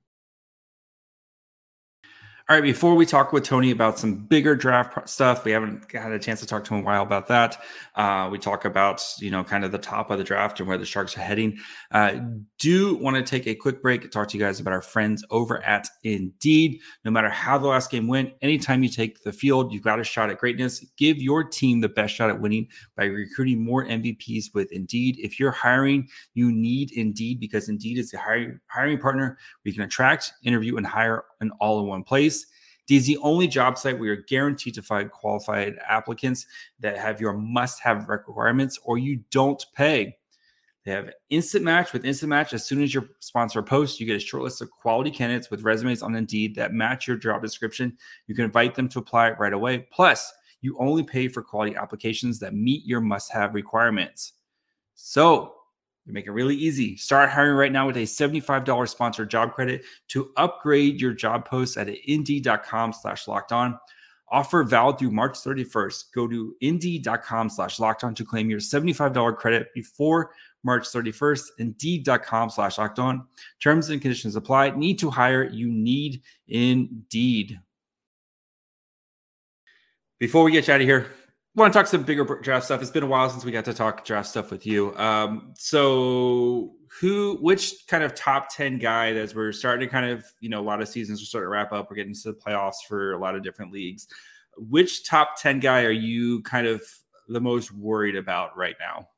All 2.49 2.57
right, 2.57 2.61
before 2.61 2.93
we 2.95 3.05
talk 3.05 3.31
with 3.31 3.45
Tony 3.45 3.71
about 3.71 3.97
some 3.97 4.15
bigger 4.25 4.53
draft 4.53 5.07
stuff, 5.07 5.45
we 5.45 5.51
haven't 5.51 5.89
had 5.89 6.11
a 6.11 6.19
chance 6.19 6.41
to 6.41 6.45
talk 6.45 6.65
to 6.65 6.73
him 6.73 6.81
a 6.81 6.83
while 6.83 7.01
about 7.01 7.27
that. 7.27 7.63
Uh, 7.95 8.27
we 8.29 8.37
talk 8.37 8.65
about, 8.65 9.01
you 9.19 9.31
know, 9.31 9.45
kind 9.45 9.63
of 9.63 9.71
the 9.71 9.77
top 9.77 10.11
of 10.11 10.17
the 10.17 10.25
draft 10.25 10.59
and 10.59 10.67
where 10.67 10.77
the 10.77 10.85
Sharks 10.85 11.17
are 11.17 11.21
heading. 11.21 11.57
Uh, 11.91 12.19
do 12.59 12.95
want 12.95 13.15
to 13.15 13.23
take 13.23 13.47
a 13.47 13.55
quick 13.55 13.81
break 13.81 14.03
and 14.03 14.11
talk 14.11 14.27
to 14.27 14.37
you 14.37 14.43
guys 14.43 14.59
about 14.59 14.73
our 14.73 14.81
friends 14.81 15.23
over 15.29 15.63
at 15.63 15.87
Indeed. 16.03 16.81
No 17.05 17.11
matter 17.11 17.29
how 17.29 17.57
the 17.57 17.67
last 17.67 17.89
game 17.89 18.07
went, 18.07 18.33
anytime 18.41 18.83
you 18.83 18.89
take 18.89 19.23
the 19.23 19.31
field, 19.31 19.71
you've 19.71 19.81
got 19.81 20.01
a 20.01 20.03
shot 20.03 20.29
at 20.29 20.37
greatness. 20.37 20.85
Give 20.97 21.21
your 21.21 21.45
team 21.45 21.79
the 21.79 21.87
best 21.87 22.13
shot 22.13 22.29
at 22.29 22.41
winning 22.41 22.67
by 22.97 23.05
recruiting 23.05 23.63
more 23.63 23.85
MVPs 23.85 24.53
with 24.53 24.69
Indeed. 24.73 25.17
If 25.17 25.39
you're 25.39 25.51
hiring, 25.51 26.09
you 26.33 26.51
need 26.51 26.91
Indeed 26.91 27.39
because 27.39 27.69
Indeed 27.69 27.99
is 27.99 28.11
the 28.11 28.17
hiring, 28.17 28.99
partner 28.99 29.37
where 29.61 29.69
you 29.69 29.73
can 29.73 29.83
attract, 29.83 30.33
interview, 30.43 30.75
and 30.75 30.85
hire 30.85 31.23
an 31.39 31.51
all 31.61 31.79
in 31.79 31.87
one 31.87 32.03
place. 32.03 32.32
D 32.87 32.97
is 32.97 33.05
the 33.05 33.17
only 33.17 33.47
job 33.47 33.77
site 33.77 33.97
where 33.97 34.07
you're 34.07 34.23
guaranteed 34.27 34.73
to 34.75 34.81
find 34.81 35.09
qualified 35.09 35.77
applicants 35.87 36.45
that 36.79 36.97
have 36.97 37.21
your 37.21 37.33
must 37.33 37.79
have 37.81 38.09
requirements 38.09 38.77
or 38.83 38.97
you 38.97 39.21
don't 39.31 39.63
pay. 39.75 40.17
They 40.83 40.91
have 40.91 41.11
instant 41.29 41.63
match 41.63 41.93
with 41.93 42.03
instant 42.03 42.29
match. 42.29 42.53
As 42.53 42.65
soon 42.65 42.83
as 42.83 42.93
your 42.93 43.05
sponsor 43.19 43.61
posts, 43.61 43.99
you 43.99 44.05
get 44.05 44.17
a 44.17 44.19
short 44.19 44.43
list 44.43 44.61
of 44.61 44.69
quality 44.69 45.11
candidates 45.11 45.49
with 45.49 45.63
resumes 45.63 46.01
on 46.01 46.13
Indeed 46.15 46.55
that 46.55 46.73
match 46.73 47.07
your 47.07 47.15
job 47.15 47.41
description. 47.41 47.97
You 48.27 48.35
can 48.35 48.43
invite 48.43 48.75
them 48.75 48.89
to 48.89 48.99
apply 48.99 49.31
right 49.31 49.53
away. 49.53 49.87
Plus, 49.91 50.31
you 50.59 50.77
only 50.79 51.03
pay 51.03 51.29
for 51.29 51.41
quality 51.41 51.75
applications 51.75 52.39
that 52.39 52.53
meet 52.53 52.85
your 52.85 52.99
must 52.99 53.31
have 53.31 53.53
requirements. 53.53 54.33
So, 54.95 55.55
they 56.05 56.11
make 56.11 56.27
it 56.27 56.31
really 56.31 56.55
easy. 56.55 56.97
Start 56.97 57.29
hiring 57.29 57.55
right 57.55 57.71
now 57.71 57.87
with 57.87 57.97
a 57.97 58.01
$75 58.01 58.89
sponsored 58.89 59.29
job 59.29 59.53
credit 59.53 59.83
to 60.09 60.31
upgrade 60.35 60.99
your 60.99 61.13
job 61.13 61.45
posts 61.45 61.77
at 61.77 61.87
indeed.com 61.89 62.93
slash 62.93 63.27
locked 63.27 63.51
on. 63.51 63.79
Offer 64.29 64.63
valid 64.63 64.97
through 64.97 65.11
March 65.11 65.35
31st. 65.35 66.05
Go 66.13 66.27
to 66.27 66.55
indeed.com 66.61 67.49
slash 67.49 67.79
locked 67.79 68.03
on 68.03 68.15
to 68.15 68.25
claim 68.25 68.49
your 68.49 68.59
$75 68.59 69.37
credit 69.37 69.67
before 69.73 70.31
March 70.63 70.85
31st. 70.85 71.43
Indeed.com 71.59 72.49
slash 72.49 72.77
locked 72.77 72.99
on. 72.99 73.27
Terms 73.61 73.89
and 73.89 74.01
conditions 74.01 74.35
apply. 74.35 74.71
Need 74.71 74.99
to 74.99 75.09
hire. 75.09 75.43
You 75.43 75.71
need 75.71 76.21
Indeed. 76.47 77.59
Before 80.19 80.43
we 80.43 80.51
get 80.51 80.67
you 80.67 80.73
out 80.73 80.81
of 80.81 80.87
here, 80.87 81.07
want 81.55 81.71
to 81.71 81.79
talk 81.79 81.87
some 81.87 82.03
bigger 82.03 82.23
draft 82.41 82.65
stuff. 82.65 82.81
It's 82.81 82.91
been 82.91 83.03
a 83.03 83.07
while 83.07 83.29
since 83.29 83.45
we 83.45 83.51
got 83.51 83.65
to 83.65 83.73
talk 83.73 84.05
draft 84.05 84.27
stuff 84.27 84.49
with 84.49 84.65
you. 84.65 84.95
Um, 84.97 85.53
so 85.55 86.73
who, 86.99 87.37
which 87.41 87.85
kind 87.87 88.03
of 88.03 88.15
top 88.15 88.53
10 88.53 88.79
guy 88.79 89.11
as 89.11 89.35
we're 89.35 89.51
starting 89.51 89.87
to 89.87 89.91
kind 89.91 90.09
of, 90.09 90.25
you 90.39 90.49
know, 90.49 90.59
a 90.59 90.63
lot 90.63 90.81
of 90.81 90.87
seasons 90.87 91.21
are 91.21 91.25
starting 91.25 91.45
to 91.45 91.49
wrap 91.49 91.71
up. 91.71 91.89
We're 91.89 91.97
getting 91.97 92.15
to 92.15 92.31
the 92.31 92.33
playoffs 92.33 92.85
for 92.87 93.13
a 93.13 93.19
lot 93.19 93.35
of 93.35 93.43
different 93.43 93.71
leagues. 93.71 94.07
Which 94.57 95.07
top 95.07 95.35
10 95.39 95.59
guy 95.59 95.83
are 95.83 95.91
you 95.91 96.41
kind 96.41 96.65
of 96.65 96.81
the 97.27 97.41
most 97.41 97.71
worried 97.71 98.15
about 98.15 98.57
right 98.57 98.75
now? 98.79 99.09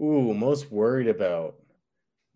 Ooh, 0.00 0.34
most 0.34 0.70
worried 0.70 1.08
about. 1.08 1.56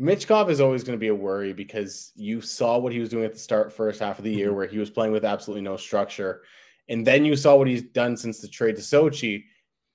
Michkov 0.01 0.51
is 0.51 0.61
always 0.61 0.83
going 0.83 0.99
to 0.99 1.01
be 1.01 1.09
a 1.09 1.15
worry 1.15 1.53
because 1.53 2.11
you 2.17 2.41
saw 2.41 2.77
what 2.77 2.93
he 2.93 2.99
was 2.99 3.09
doing 3.09 3.25
at 3.25 3.33
the 3.33 3.39
start 3.39 3.73
first 3.73 4.01
half 4.01 4.19
of 4.19 4.25
the 4.25 4.33
year, 4.33 4.49
mm-hmm. 4.49 4.57
where 4.57 4.67
he 4.67 4.79
was 4.79 4.91
playing 4.91 5.13
with 5.13 5.25
absolutely 5.25 5.63
no 5.63 5.77
structure 5.77 6.43
and 6.89 7.07
then 7.07 7.25
you 7.25 7.37
saw 7.37 7.57
what 7.57 7.69
he's 7.69 7.83
done 7.83 8.17
since 8.17 8.41
the 8.41 8.49
trade 8.49 8.77
to 8.77 8.83
Sochi, 8.83 9.45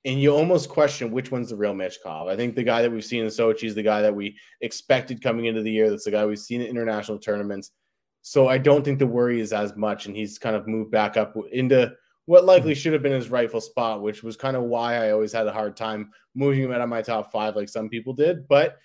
and 0.05 0.21
you 0.21 0.33
almost 0.33 0.69
question 0.69 1.11
which 1.11 1.31
one's 1.31 1.49
the 1.49 1.55
real 1.55 1.73
Michkov. 1.73 2.29
I 2.29 2.35
think 2.35 2.55
the 2.55 2.63
guy 2.63 2.81
that 2.81 2.91
we've 2.91 3.03
seen 3.03 3.23
in 3.23 3.29
Sochi 3.29 3.65
is 3.65 3.75
the 3.75 3.83
guy 3.83 4.01
that 4.01 4.15
we 4.15 4.37
expected 4.61 5.21
coming 5.21 5.45
into 5.45 5.61
the 5.61 5.71
year. 5.71 5.89
That's 5.89 6.05
the 6.05 6.11
guy 6.11 6.25
we've 6.25 6.39
seen 6.39 6.61
in 6.61 6.67
international 6.67 7.19
tournaments. 7.19 7.71
So 8.21 8.47
I 8.47 8.57
don't 8.57 8.83
think 8.83 8.99
the 8.99 9.07
worry 9.07 9.39
is 9.39 9.53
as 9.53 9.75
much, 9.75 10.05
and 10.05 10.15
he's 10.15 10.37
kind 10.37 10.55
of 10.55 10.67
moved 10.67 10.91
back 10.91 11.17
up 11.17 11.35
into 11.51 11.93
what 12.25 12.43
likely 12.43 12.75
should 12.75 12.93
have 12.93 13.01
been 13.01 13.13
his 13.13 13.29
rightful 13.29 13.61
spot, 13.61 14.01
which 14.01 14.21
was 14.21 14.35
kind 14.35 14.57
of 14.57 14.63
why 14.63 14.95
I 14.95 15.11
always 15.11 15.31
had 15.31 15.47
a 15.47 15.51
hard 15.51 15.77
time 15.77 16.11
moving 16.35 16.63
him 16.63 16.73
out 16.73 16.81
of 16.81 16.89
my 16.89 17.01
top 17.01 17.31
five, 17.31 17.55
like 17.55 17.69
some 17.69 17.87
people 17.87 18.13
did. 18.13 18.47
But 18.49 18.77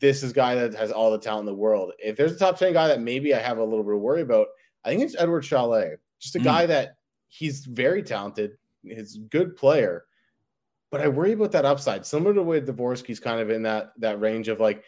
this 0.00 0.22
is 0.22 0.32
a 0.32 0.34
guy 0.34 0.54
that 0.54 0.74
has 0.74 0.92
all 0.92 1.10
the 1.10 1.18
talent 1.18 1.48
in 1.48 1.54
the 1.54 1.54
world. 1.54 1.92
If 1.98 2.16
there's 2.16 2.32
a 2.32 2.38
top 2.38 2.58
10 2.58 2.74
guy 2.74 2.88
that 2.88 3.00
maybe 3.00 3.34
I 3.34 3.38
have 3.38 3.56
a 3.56 3.64
little 3.64 3.82
bit 3.82 3.94
of 3.94 4.00
worry 4.00 4.20
about, 4.20 4.48
I 4.84 4.90
think 4.90 5.02
it's 5.02 5.16
Eduard 5.16 5.44
Šalé, 5.44 5.96
Just 6.20 6.36
a 6.36 6.40
mm. 6.40 6.44
guy 6.44 6.66
that 6.66 6.97
he's 7.28 7.64
very 7.64 8.02
talented. 8.02 8.58
He's 8.82 9.16
a 9.16 9.20
good 9.20 9.56
player, 9.56 10.04
but 10.90 11.00
I 11.00 11.08
worry 11.08 11.32
about 11.32 11.52
that 11.52 11.64
upside. 11.64 12.06
Similar 12.06 12.34
to 12.34 12.40
the 12.40 12.44
way 12.44 12.60
Dvorsky's 12.60 13.20
kind 13.20 13.40
of 13.40 13.50
in 13.50 13.62
that 13.62 13.92
that 13.98 14.20
range 14.20 14.48
of 14.48 14.60
like, 14.60 14.84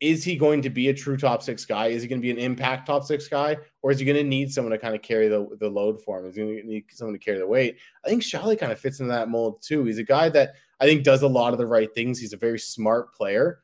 is 0.00 0.24
he 0.24 0.36
going 0.36 0.62
to 0.62 0.70
be 0.70 0.88
a 0.88 0.94
true 0.94 1.16
top 1.16 1.42
six 1.42 1.64
guy? 1.64 1.88
Is 1.88 2.02
he 2.02 2.08
going 2.08 2.20
to 2.20 2.22
be 2.22 2.30
an 2.30 2.38
impact 2.38 2.86
top 2.86 3.04
six 3.04 3.28
guy, 3.28 3.56
or 3.82 3.90
is 3.90 3.98
he 3.98 4.04
going 4.04 4.16
to 4.16 4.24
need 4.24 4.52
someone 4.52 4.72
to 4.72 4.78
kind 4.78 4.94
of 4.94 5.02
carry 5.02 5.28
the, 5.28 5.46
the 5.60 5.68
load 5.68 6.00
for 6.02 6.18
him? 6.18 6.26
Is 6.26 6.36
he 6.36 6.42
going 6.42 6.56
to 6.56 6.66
need 6.66 6.84
someone 6.90 7.18
to 7.18 7.24
carry 7.24 7.38
the 7.38 7.46
weight? 7.46 7.76
I 8.04 8.08
think 8.08 8.22
Šalé 8.22 8.58
kind 8.58 8.72
of 8.72 8.80
fits 8.80 9.00
into 9.00 9.12
that 9.12 9.28
mold 9.28 9.62
too. 9.62 9.84
He's 9.84 9.98
a 9.98 10.04
guy 10.04 10.28
that 10.30 10.54
I 10.80 10.86
think 10.86 11.04
does 11.04 11.22
a 11.22 11.28
lot 11.28 11.52
of 11.52 11.58
the 11.58 11.66
right 11.66 11.92
things. 11.94 12.18
He's 12.18 12.32
a 12.32 12.38
very 12.38 12.58
smart 12.58 13.14
player, 13.14 13.60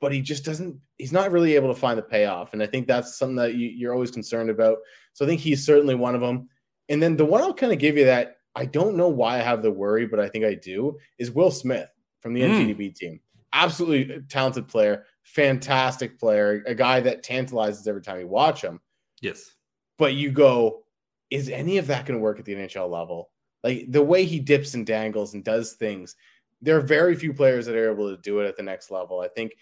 but 0.00 0.12
he 0.12 0.20
just 0.20 0.44
doesn't. 0.44 0.78
He's 0.98 1.12
not 1.12 1.32
really 1.32 1.56
able 1.56 1.72
to 1.74 1.80
find 1.80 1.98
the 1.98 2.02
payoff, 2.02 2.52
and 2.52 2.62
I 2.62 2.66
think 2.66 2.86
that's 2.86 3.18
something 3.18 3.36
that 3.36 3.54
you, 3.54 3.68
you're 3.68 3.94
always 3.94 4.12
concerned 4.12 4.50
about. 4.50 4.78
So 5.12 5.24
I 5.24 5.28
think 5.28 5.40
he's 5.40 5.66
certainly 5.66 5.96
one 5.96 6.14
of 6.14 6.20
them. 6.20 6.48
And 6.88 7.02
then 7.02 7.16
the 7.16 7.24
one 7.24 7.42
I'll 7.42 7.54
kind 7.54 7.72
of 7.72 7.78
give 7.78 7.96
you 7.96 8.04
that 8.04 8.38
I 8.54 8.66
don't 8.66 8.96
know 8.96 9.08
why 9.08 9.36
I 9.36 9.42
have 9.42 9.62
the 9.62 9.70
worry, 9.70 10.06
but 10.06 10.20
I 10.20 10.28
think 10.28 10.44
I 10.44 10.54
do 10.54 10.98
is 11.18 11.30
Will 11.30 11.50
Smith 11.50 11.88
from 12.20 12.34
the 12.34 12.42
mm. 12.42 12.50
NTDP 12.50 12.94
team. 12.94 13.20
Absolutely 13.52 14.22
talented 14.28 14.68
player, 14.68 15.06
fantastic 15.22 16.18
player, 16.18 16.62
a 16.66 16.74
guy 16.74 17.00
that 17.00 17.22
tantalizes 17.22 17.86
every 17.86 18.02
time 18.02 18.20
you 18.20 18.28
watch 18.28 18.62
him. 18.62 18.80
Yes. 19.20 19.54
But 19.98 20.14
you 20.14 20.30
go, 20.30 20.84
is 21.30 21.48
any 21.48 21.78
of 21.78 21.86
that 21.88 22.06
going 22.06 22.18
to 22.18 22.22
work 22.22 22.38
at 22.38 22.44
the 22.44 22.54
NHL 22.54 22.88
level? 22.88 23.30
Like 23.62 23.86
the 23.88 24.02
way 24.02 24.24
he 24.24 24.38
dips 24.38 24.74
and 24.74 24.86
dangles 24.86 25.34
and 25.34 25.42
does 25.42 25.72
things, 25.72 26.16
there 26.60 26.76
are 26.76 26.82
very 26.82 27.16
few 27.16 27.32
players 27.32 27.66
that 27.66 27.76
are 27.76 27.90
able 27.90 28.14
to 28.14 28.20
do 28.22 28.40
it 28.40 28.46
at 28.46 28.56
the 28.56 28.62
next 28.62 28.90
level. 28.90 29.20
I 29.20 29.28
think 29.28 29.52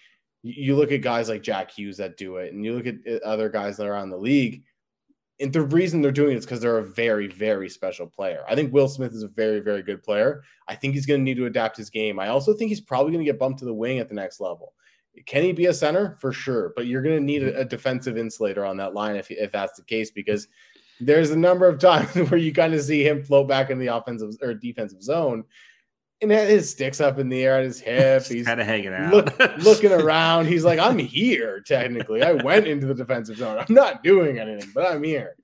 you 0.42 0.74
look 0.74 0.90
at 0.92 1.02
guys 1.02 1.28
like 1.28 1.42
Jack 1.42 1.70
Hughes 1.70 1.96
that 1.98 2.16
do 2.16 2.37
it, 2.37 2.52
and 2.52 2.64
you 2.64 2.74
look 2.74 2.87
at 2.87 3.22
other 3.22 3.48
guys 3.48 3.76
that 3.76 3.87
are 3.87 3.94
on 3.94 4.11
the 4.11 4.16
league 4.16 4.64
and 5.42 5.52
the 5.52 5.62
reason 5.62 6.00
they're 6.00 6.12
doing 6.12 6.33
it 6.33 6.38
is 6.38 6.46
because 6.46 6.61
they're 6.61 6.78
a 6.78 6.87
very, 6.87 7.26
very 7.26 7.68
special 7.68 8.07
player. 8.07 8.44
I 8.48 8.55
think 8.55 8.72
Will 8.72 8.88
Smith 8.88 9.12
is 9.12 9.24
a 9.24 9.28
very, 9.28 9.59
very 9.59 9.83
good 9.83 10.02
player. 10.02 10.42
I 10.68 10.76
think 10.76 10.94
he's 10.94 11.05
going 11.05 11.20
to 11.20 11.24
need 11.24 11.37
to 11.37 11.46
adapt 11.46 11.76
his 11.76 11.90
game. 11.90 12.20
I 12.20 12.28
also 12.28 12.55
think 12.55 12.68
he's 12.68 12.81
probably 12.81 13.12
going 13.12 13.24
to 13.24 13.31
get 13.31 13.40
bumped 13.40 13.59
to 13.59 13.64
the 13.64 13.74
wing 13.74 13.98
at 13.98 14.09
the 14.09 14.14
next 14.14 14.40
level. 14.40 14.74
Can 15.26 15.42
he 15.42 15.52
be 15.52 15.66
a 15.66 15.74
center? 15.74 16.16
For 16.20 16.33
sure. 16.33 16.72
But 16.76 16.87
you're 16.87 17.02
going 17.02 17.18
to 17.18 17.24
need 17.24 17.42
a, 17.42 17.61
a 17.61 17.64
defensive 17.64 18.16
insulator 18.16 18.64
on 18.64 18.76
that 18.76 18.94
line 18.94 19.16
if, 19.16 19.31
if 19.31 19.50
that's 19.50 19.76
the 19.76 19.85
case, 19.85 20.12
because 20.12 20.46
there's 21.00 21.33
a 21.33 21.37
number 21.37 21.68
of 21.68 21.78
times 21.81 22.14
where 22.31 22.38
you 22.38 22.52
kind 22.52 22.72
of 22.72 22.81
see 22.83 23.07
him 23.07 23.24
float 23.24 23.48
back 23.48 23.70
in 23.70 23.78
the 23.78 23.88
offensive 23.88 24.31
or 24.42 24.55
defensive 24.55 25.02
zone. 25.02 25.44
And 26.22 26.30
his 26.30 26.70
sticks 26.70 27.00
up 27.00 27.18
in 27.18 27.28
the 27.28 27.42
air 27.42 27.58
at 27.58 27.64
his 27.64 27.80
hip. 27.80 28.24
He's 28.24 28.46
kind 28.46 28.61
of 28.61 28.66
hanging 28.66 28.94
out, 28.94 29.12
look, 29.12 29.38
looking 29.58 29.92
around. 29.92 30.46
He's 30.46 30.64
like, 30.64 30.78
I'm 30.78 30.98
here, 30.98 31.61
technically. 31.61 32.22
I 32.22 32.32
went 32.32 32.66
into 32.66 32.87
the 32.87 32.94
defensive 32.94 33.37
zone. 33.37 33.58
I'm 33.58 33.74
not 33.74 34.02
doing 34.02 34.38
anything, 34.38 34.70
but 34.74 34.90
I'm 34.90 35.02
here. 35.02 35.37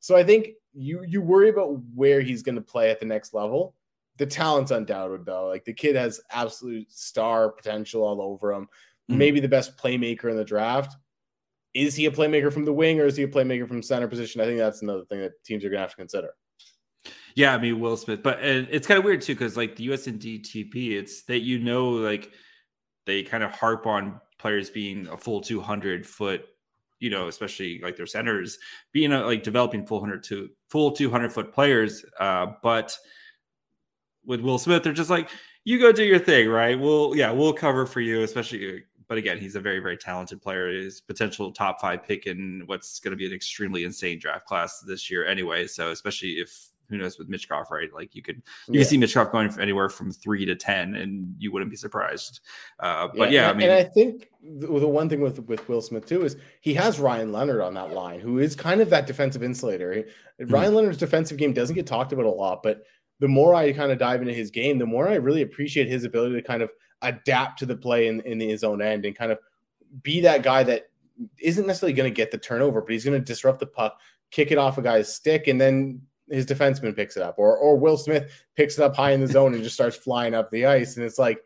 So 0.00 0.16
I 0.16 0.24
think 0.24 0.48
you 0.72 1.04
you 1.06 1.22
worry 1.22 1.48
about 1.48 1.80
where 1.94 2.20
he's 2.20 2.42
going 2.42 2.54
to 2.54 2.60
play 2.60 2.90
at 2.90 3.00
the 3.00 3.06
next 3.06 3.34
level. 3.34 3.74
The 4.18 4.26
talent's 4.26 4.70
undoubted, 4.70 5.26
though. 5.26 5.48
Like 5.48 5.64
the 5.64 5.74
kid 5.74 5.96
has 5.96 6.20
absolute 6.30 6.90
star 6.90 7.50
potential 7.50 8.02
all 8.02 8.22
over 8.22 8.52
him. 8.52 8.64
Mm-hmm. 9.10 9.18
Maybe 9.18 9.40
the 9.40 9.48
best 9.48 9.76
playmaker 9.76 10.30
in 10.30 10.36
the 10.36 10.44
draft 10.44 10.96
is 11.76 11.94
he 11.94 12.06
a 12.06 12.10
playmaker 12.10 12.50
from 12.50 12.64
the 12.64 12.72
wing 12.72 12.98
or 13.00 13.04
is 13.04 13.16
he 13.16 13.24
a 13.24 13.28
playmaker 13.28 13.68
from 13.68 13.82
center 13.82 14.08
position? 14.08 14.40
I 14.40 14.46
think 14.46 14.58
that's 14.58 14.80
another 14.80 15.04
thing 15.04 15.20
that 15.20 15.32
teams 15.44 15.62
are 15.62 15.68
going 15.68 15.76
to 15.76 15.82
have 15.82 15.90
to 15.90 15.96
consider. 15.96 16.30
Yeah, 17.36 17.54
I 17.54 17.58
mean 17.58 17.78
Will 17.78 17.98
Smith, 17.98 18.22
but 18.22 18.40
and 18.40 18.66
it's 18.70 18.86
kind 18.86 18.98
of 18.98 19.04
weird 19.04 19.20
too 19.20 19.34
because 19.34 19.58
like 19.58 19.76
the 19.76 19.88
USNTDP, 19.88 20.92
it's 20.92 21.22
that 21.24 21.40
you 21.40 21.58
know 21.58 21.90
like 21.90 22.32
they 23.04 23.22
kind 23.22 23.44
of 23.44 23.52
harp 23.52 23.86
on 23.86 24.20
players 24.38 24.70
being 24.70 25.06
a 25.08 25.18
full 25.18 25.42
200 25.42 26.06
foot, 26.06 26.46
you 26.98 27.10
know, 27.10 27.28
especially 27.28 27.78
like 27.82 27.94
their 27.94 28.06
centers 28.06 28.58
being 28.92 29.12
a, 29.12 29.20
like 29.20 29.42
developing 29.42 29.86
full 29.86 30.00
100 30.00 30.24
to 30.24 30.48
full 30.70 30.92
200 30.92 31.30
foot 31.30 31.52
players. 31.52 32.06
Uh, 32.18 32.46
but 32.62 32.96
with 34.24 34.40
Will 34.40 34.58
Smith, 34.58 34.82
they're 34.82 34.94
just 34.94 35.10
like 35.10 35.28
you 35.64 35.78
go 35.78 35.92
do 35.92 36.04
your 36.04 36.18
thing, 36.18 36.48
right? 36.48 36.80
We'll 36.80 37.14
yeah, 37.14 37.30
we'll 37.32 37.52
cover 37.52 37.84
for 37.84 38.00
you, 38.00 38.22
especially 38.22 38.82
but 39.08 39.18
again, 39.18 39.38
he's 39.38 39.56
a 39.56 39.60
very, 39.60 39.78
very 39.78 39.96
talented 39.96 40.40
player. 40.42 40.70
He's 40.70 41.00
potential 41.00 41.52
top 41.52 41.80
five 41.80 42.02
pick 42.02 42.26
in 42.26 42.62
what's 42.66 42.98
going 42.98 43.12
to 43.12 43.16
be 43.16 43.26
an 43.26 43.32
extremely 43.32 43.84
insane 43.84 44.18
draft 44.18 44.46
class 44.46 44.80
this 44.80 45.10
year, 45.10 45.24
anyway. 45.26 45.66
So, 45.66 45.90
especially 45.90 46.30
if 46.32 46.70
who 46.88 46.96
knows 46.96 47.18
with 47.18 47.28
Michkov, 47.28 47.70
right? 47.70 47.92
Like 47.92 48.14
you 48.14 48.22
could 48.22 48.36
you 48.68 48.74
yeah. 48.74 48.80
can 48.80 48.88
see 48.88 48.98
Michkov 48.98 49.32
going 49.32 49.52
anywhere 49.60 49.88
from 49.88 50.12
three 50.12 50.44
to 50.44 50.54
ten, 50.54 50.94
and 50.94 51.34
you 51.38 51.52
wouldn't 51.52 51.70
be 51.70 51.76
surprised. 51.76 52.40
Uh, 52.80 53.08
but 53.16 53.30
yeah, 53.30 53.42
yeah, 53.42 53.50
I 53.50 53.52
mean, 53.54 53.70
and 53.70 53.72
I 53.72 53.84
think 53.84 54.30
the, 54.42 54.66
the 54.66 54.88
one 54.88 55.08
thing 55.08 55.20
with 55.20 55.40
with 55.46 55.68
Will 55.68 55.82
Smith 55.82 56.06
too 56.06 56.24
is 56.24 56.36
he 56.60 56.74
has 56.74 56.98
Ryan 56.98 57.32
Leonard 57.32 57.60
on 57.60 57.74
that 57.74 57.92
line, 57.92 58.20
who 58.20 58.38
is 58.38 58.54
kind 58.54 58.80
of 58.80 58.90
that 58.90 59.06
defensive 59.06 59.42
insulator. 59.42 60.06
Mm-hmm. 60.40 60.52
Ryan 60.52 60.74
Leonard's 60.74 60.98
defensive 60.98 61.38
game 61.38 61.52
doesn't 61.52 61.74
get 61.74 61.86
talked 61.86 62.12
about 62.12 62.26
a 62.26 62.30
lot, 62.30 62.62
but 62.62 62.82
the 63.18 63.28
more 63.28 63.54
I 63.54 63.72
kind 63.72 63.90
of 63.92 63.98
dive 63.98 64.20
into 64.20 64.34
his 64.34 64.50
game, 64.50 64.78
the 64.78 64.86
more 64.86 65.08
I 65.08 65.14
really 65.14 65.42
appreciate 65.42 65.88
his 65.88 66.04
ability 66.04 66.34
to 66.34 66.42
kind 66.42 66.62
of 66.62 66.70
adapt 67.02 67.58
to 67.60 67.66
the 67.66 67.76
play 67.76 68.08
in, 68.08 68.20
in 68.22 68.40
his 68.40 68.64
own 68.64 68.82
end 68.82 69.04
and 69.04 69.16
kind 69.16 69.32
of 69.32 69.38
be 70.02 70.20
that 70.20 70.42
guy 70.42 70.62
that 70.64 70.90
isn't 71.40 71.66
necessarily 71.66 71.94
going 71.94 72.10
to 72.10 72.14
get 72.14 72.30
the 72.30 72.38
turnover, 72.38 72.80
but 72.80 72.92
he's 72.92 73.04
going 73.04 73.18
to 73.18 73.24
disrupt 73.24 73.60
the 73.60 73.66
puck, 73.66 73.98
kick 74.30 74.50
it 74.50 74.58
off 74.58 74.78
a 74.78 74.82
guy's 74.82 75.14
stick, 75.14 75.46
and 75.46 75.60
then 75.60 76.02
his 76.30 76.46
defenseman 76.46 76.96
picks 76.96 77.16
it 77.16 77.22
up, 77.22 77.36
or 77.38 77.56
or 77.56 77.76
Will 77.76 77.96
Smith 77.96 78.30
picks 78.56 78.78
it 78.78 78.82
up 78.82 78.96
high 78.96 79.12
in 79.12 79.20
the 79.20 79.26
zone 79.26 79.54
and 79.54 79.62
just 79.62 79.74
starts 79.74 79.96
flying 79.96 80.34
up 80.34 80.50
the 80.50 80.66
ice. 80.66 80.96
And 80.96 81.04
it's 81.04 81.18
like 81.18 81.40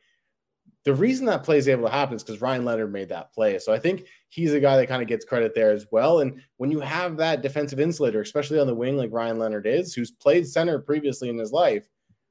the 0.84 0.94
reason 0.94 1.26
that 1.26 1.44
play 1.44 1.58
is 1.58 1.68
able 1.68 1.84
to 1.84 1.92
happen 1.92 2.16
is 2.16 2.22
because 2.22 2.40
Ryan 2.40 2.64
Leonard 2.64 2.92
made 2.92 3.10
that 3.10 3.32
play. 3.34 3.58
So 3.58 3.72
I 3.72 3.78
think 3.78 4.06
he's 4.30 4.54
a 4.54 4.60
guy 4.60 4.76
that 4.76 4.86
kind 4.86 5.02
of 5.02 5.08
gets 5.08 5.26
credit 5.26 5.54
there 5.54 5.72
as 5.72 5.86
well. 5.90 6.20
And 6.20 6.40
when 6.56 6.70
you 6.70 6.80
have 6.80 7.18
that 7.18 7.42
defensive 7.42 7.80
insulator, 7.80 8.22
especially 8.22 8.58
on 8.58 8.66
the 8.66 8.74
wing 8.74 8.96
like 8.96 9.12
Ryan 9.12 9.38
Leonard 9.38 9.66
is, 9.66 9.92
who's 9.92 10.10
played 10.10 10.48
center 10.48 10.78
previously 10.78 11.28
in 11.28 11.36
his 11.36 11.52
life, 11.52 11.86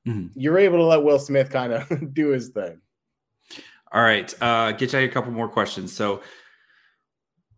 mm-hmm. 0.07 0.27
you're 0.33 0.57
able 0.57 0.77
to 0.77 0.85
let 0.85 1.03
Will 1.03 1.19
Smith 1.19 1.51
kind 1.51 1.73
of 1.73 2.13
do 2.13 2.29
his 2.29 2.49
thing. 2.49 2.81
All 3.91 4.01
right. 4.01 4.33
Uh, 4.41 4.71
get 4.71 4.93
you 4.93 4.99
a 4.99 5.07
couple 5.07 5.31
more 5.31 5.49
questions. 5.49 5.93
So, 5.93 6.21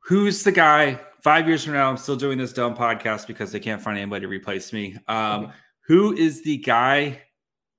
who's 0.05 0.43
the 0.43 0.51
guy 0.51 0.99
five 1.23 1.47
years 1.47 1.63
from 1.63 1.73
now? 1.73 1.89
I'm 1.89 1.97
still 1.97 2.15
doing 2.15 2.37
this 2.37 2.53
dumb 2.53 2.75
podcast 2.75 3.27
because 3.27 3.51
they 3.51 3.59
can't 3.59 3.81
find 3.81 3.97
anybody 3.97 4.21
to 4.21 4.27
replace 4.27 4.73
me. 4.73 4.97
Um, 5.07 5.51
who 5.87 6.15
is 6.15 6.43
the 6.43 6.57
guy, 6.57 7.21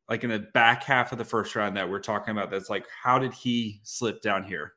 like 0.08 0.24
in 0.24 0.30
the 0.30 0.40
back 0.40 0.84
half 0.84 1.12
of 1.12 1.18
the 1.18 1.24
first 1.24 1.54
round, 1.54 1.76
that 1.76 1.88
we're 1.88 2.00
talking 2.00 2.32
about? 2.32 2.50
That's 2.50 2.70
like, 2.70 2.86
how 3.02 3.18
did 3.18 3.32
he 3.32 3.80
slip 3.84 4.22
down 4.22 4.44
here? 4.44 4.74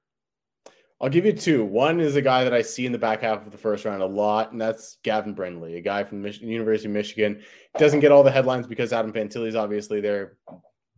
I'll 1.02 1.10
give 1.10 1.26
you 1.26 1.34
two. 1.34 1.66
One 1.66 2.00
is 2.00 2.16
a 2.16 2.22
guy 2.22 2.44
that 2.46 2.54
I 2.54 2.62
see 2.62 2.86
in 2.86 2.94
the 2.94 2.98
back 2.98 3.22
half 3.22 3.46
of 3.46 3.52
the 3.52 3.58
first 3.58 3.84
round 3.84 4.02
a 4.02 4.06
lot, 4.06 4.54
and 4.54 4.62
that's 4.62 4.98
Gavin 5.04 5.34
Brindley, 5.34 5.76
a 5.76 5.82
guy 5.82 6.04
from 6.06 6.22
the 6.22 6.32
University 6.32 6.88
of 6.88 6.94
Michigan. 6.94 7.42
Doesn't 7.78 8.00
get 8.00 8.14
all 8.14 8.24
the 8.24 8.32
headlines 8.32 8.66
because 8.66 8.94
Adam 8.94 9.12
Fantilli's 9.12 9.56
obviously 9.56 10.00
there 10.00 10.38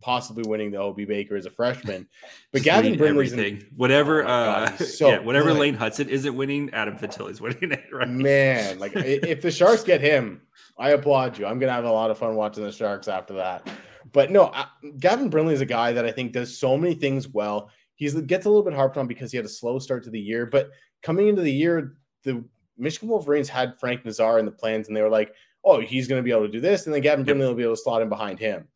possibly 0.00 0.48
winning 0.48 0.70
the 0.70 0.78
Hobey 0.78 1.04
Baker 1.04 1.36
as 1.36 1.46
a 1.46 1.50
freshman. 1.50 2.06
But 2.50 2.62
Gavin 2.62 2.96
Brindley's 2.96 3.34
in, 3.34 3.66
whatever, 3.76 4.24
oh 4.24 4.26
uh, 4.26 4.76
so 4.78 5.08
yeah, 5.10 5.18
whatever 5.18 5.50
good. 5.50 5.58
Lane 5.58 5.76
Hutson 5.76 6.08
isn't 6.08 6.34
winning, 6.34 6.70
Adam 6.72 6.96
Fantilli's 6.96 7.40
winning 7.42 7.72
it. 7.72 7.84
Right, 7.92 8.08
man. 8.08 8.78
Like 8.78 8.92
if 8.96 9.42
the 9.42 9.50
Sharks 9.50 9.84
get 9.84 10.00
him, 10.00 10.40
I 10.78 10.90
applaud 10.90 11.36
you. 11.36 11.44
I'm 11.44 11.58
gonna 11.58 11.72
have 11.72 11.84
a 11.84 11.92
lot 11.92 12.10
of 12.10 12.16
fun 12.16 12.36
watching 12.36 12.64
the 12.64 12.72
Sharks 12.72 13.06
after 13.06 13.34
that. 13.34 13.68
But 14.12 14.30
no, 14.30 14.46
I, 14.46 14.66
Gavin 14.98 15.28
Brindley 15.28 15.52
is 15.52 15.60
a 15.60 15.66
guy 15.66 15.92
that 15.92 16.06
I 16.06 16.10
think 16.10 16.32
does 16.32 16.56
so 16.56 16.78
many 16.78 16.94
things 16.94 17.28
well. 17.28 17.70
He 17.96 18.08
gets 18.08 18.46
a 18.46 18.48
little 18.48 18.64
bit 18.64 18.72
harped 18.72 18.96
on 18.96 19.06
because 19.06 19.30
he 19.30 19.36
had 19.36 19.44
a 19.44 19.50
slow 19.50 19.78
start 19.78 20.04
to 20.04 20.10
the 20.10 20.20
year, 20.20 20.46
but 20.46 20.70
coming 21.02 21.28
into 21.28 21.42
the 21.42 21.52
year, 21.52 21.98
the 22.22 22.42
Michigan 22.78 23.10
Wolverines 23.10 23.50
had 23.50 23.78
Frank 23.78 24.06
Nazar 24.06 24.38
in 24.38 24.46
the 24.46 24.52
plans, 24.52 24.88
and 24.88 24.96
they 24.96 25.02
were 25.02 25.10
like, 25.10 25.34
"Oh, 25.64 25.80
he's 25.80 26.08
going 26.08 26.18
to 26.18 26.24
be 26.24 26.30
able 26.30 26.46
to 26.46 26.52
do 26.52 26.60
this," 26.60 26.86
and 26.86 26.94
then 26.94 27.02
Gavin 27.02 27.26
Brindley 27.26 27.46
will 27.46 27.54
be 27.54 27.64
able 27.64 27.76
to 27.76 27.82
slot 27.82 28.00
in 28.00 28.08
behind 28.08 28.38
him 28.38 28.68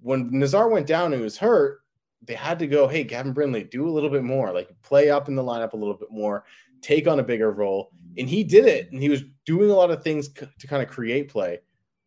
when 0.00 0.30
Nazar 0.30 0.68
went 0.68 0.86
down 0.86 1.12
and 1.12 1.22
was 1.22 1.36
hurt, 1.38 1.80
they 2.22 2.34
had 2.34 2.58
to 2.58 2.66
go, 2.66 2.88
hey, 2.88 3.04
Gavin 3.04 3.32
Brindley, 3.32 3.64
do 3.64 3.88
a 3.88 3.90
little 3.90 4.10
bit 4.10 4.24
more, 4.24 4.52
like 4.52 4.70
play 4.82 5.10
up 5.10 5.28
in 5.28 5.34
the 5.34 5.42
lineup 5.42 5.72
a 5.72 5.76
little 5.76 5.94
bit 5.94 6.10
more, 6.10 6.44
take 6.82 7.06
on 7.06 7.20
a 7.20 7.24
bigger 7.24 7.52
role. 7.52 7.90
And 8.18 8.28
he 8.28 8.42
did 8.42 8.66
it. 8.66 8.90
And 8.90 9.02
he 9.02 9.08
was 9.08 9.24
doing 9.44 9.70
a 9.70 9.74
lot 9.74 9.90
of 9.90 10.02
things 10.02 10.28
c- 10.28 10.46
to 10.58 10.66
kind 10.66 10.82
of 10.82 10.88
create 10.88 11.28
play, 11.28 11.60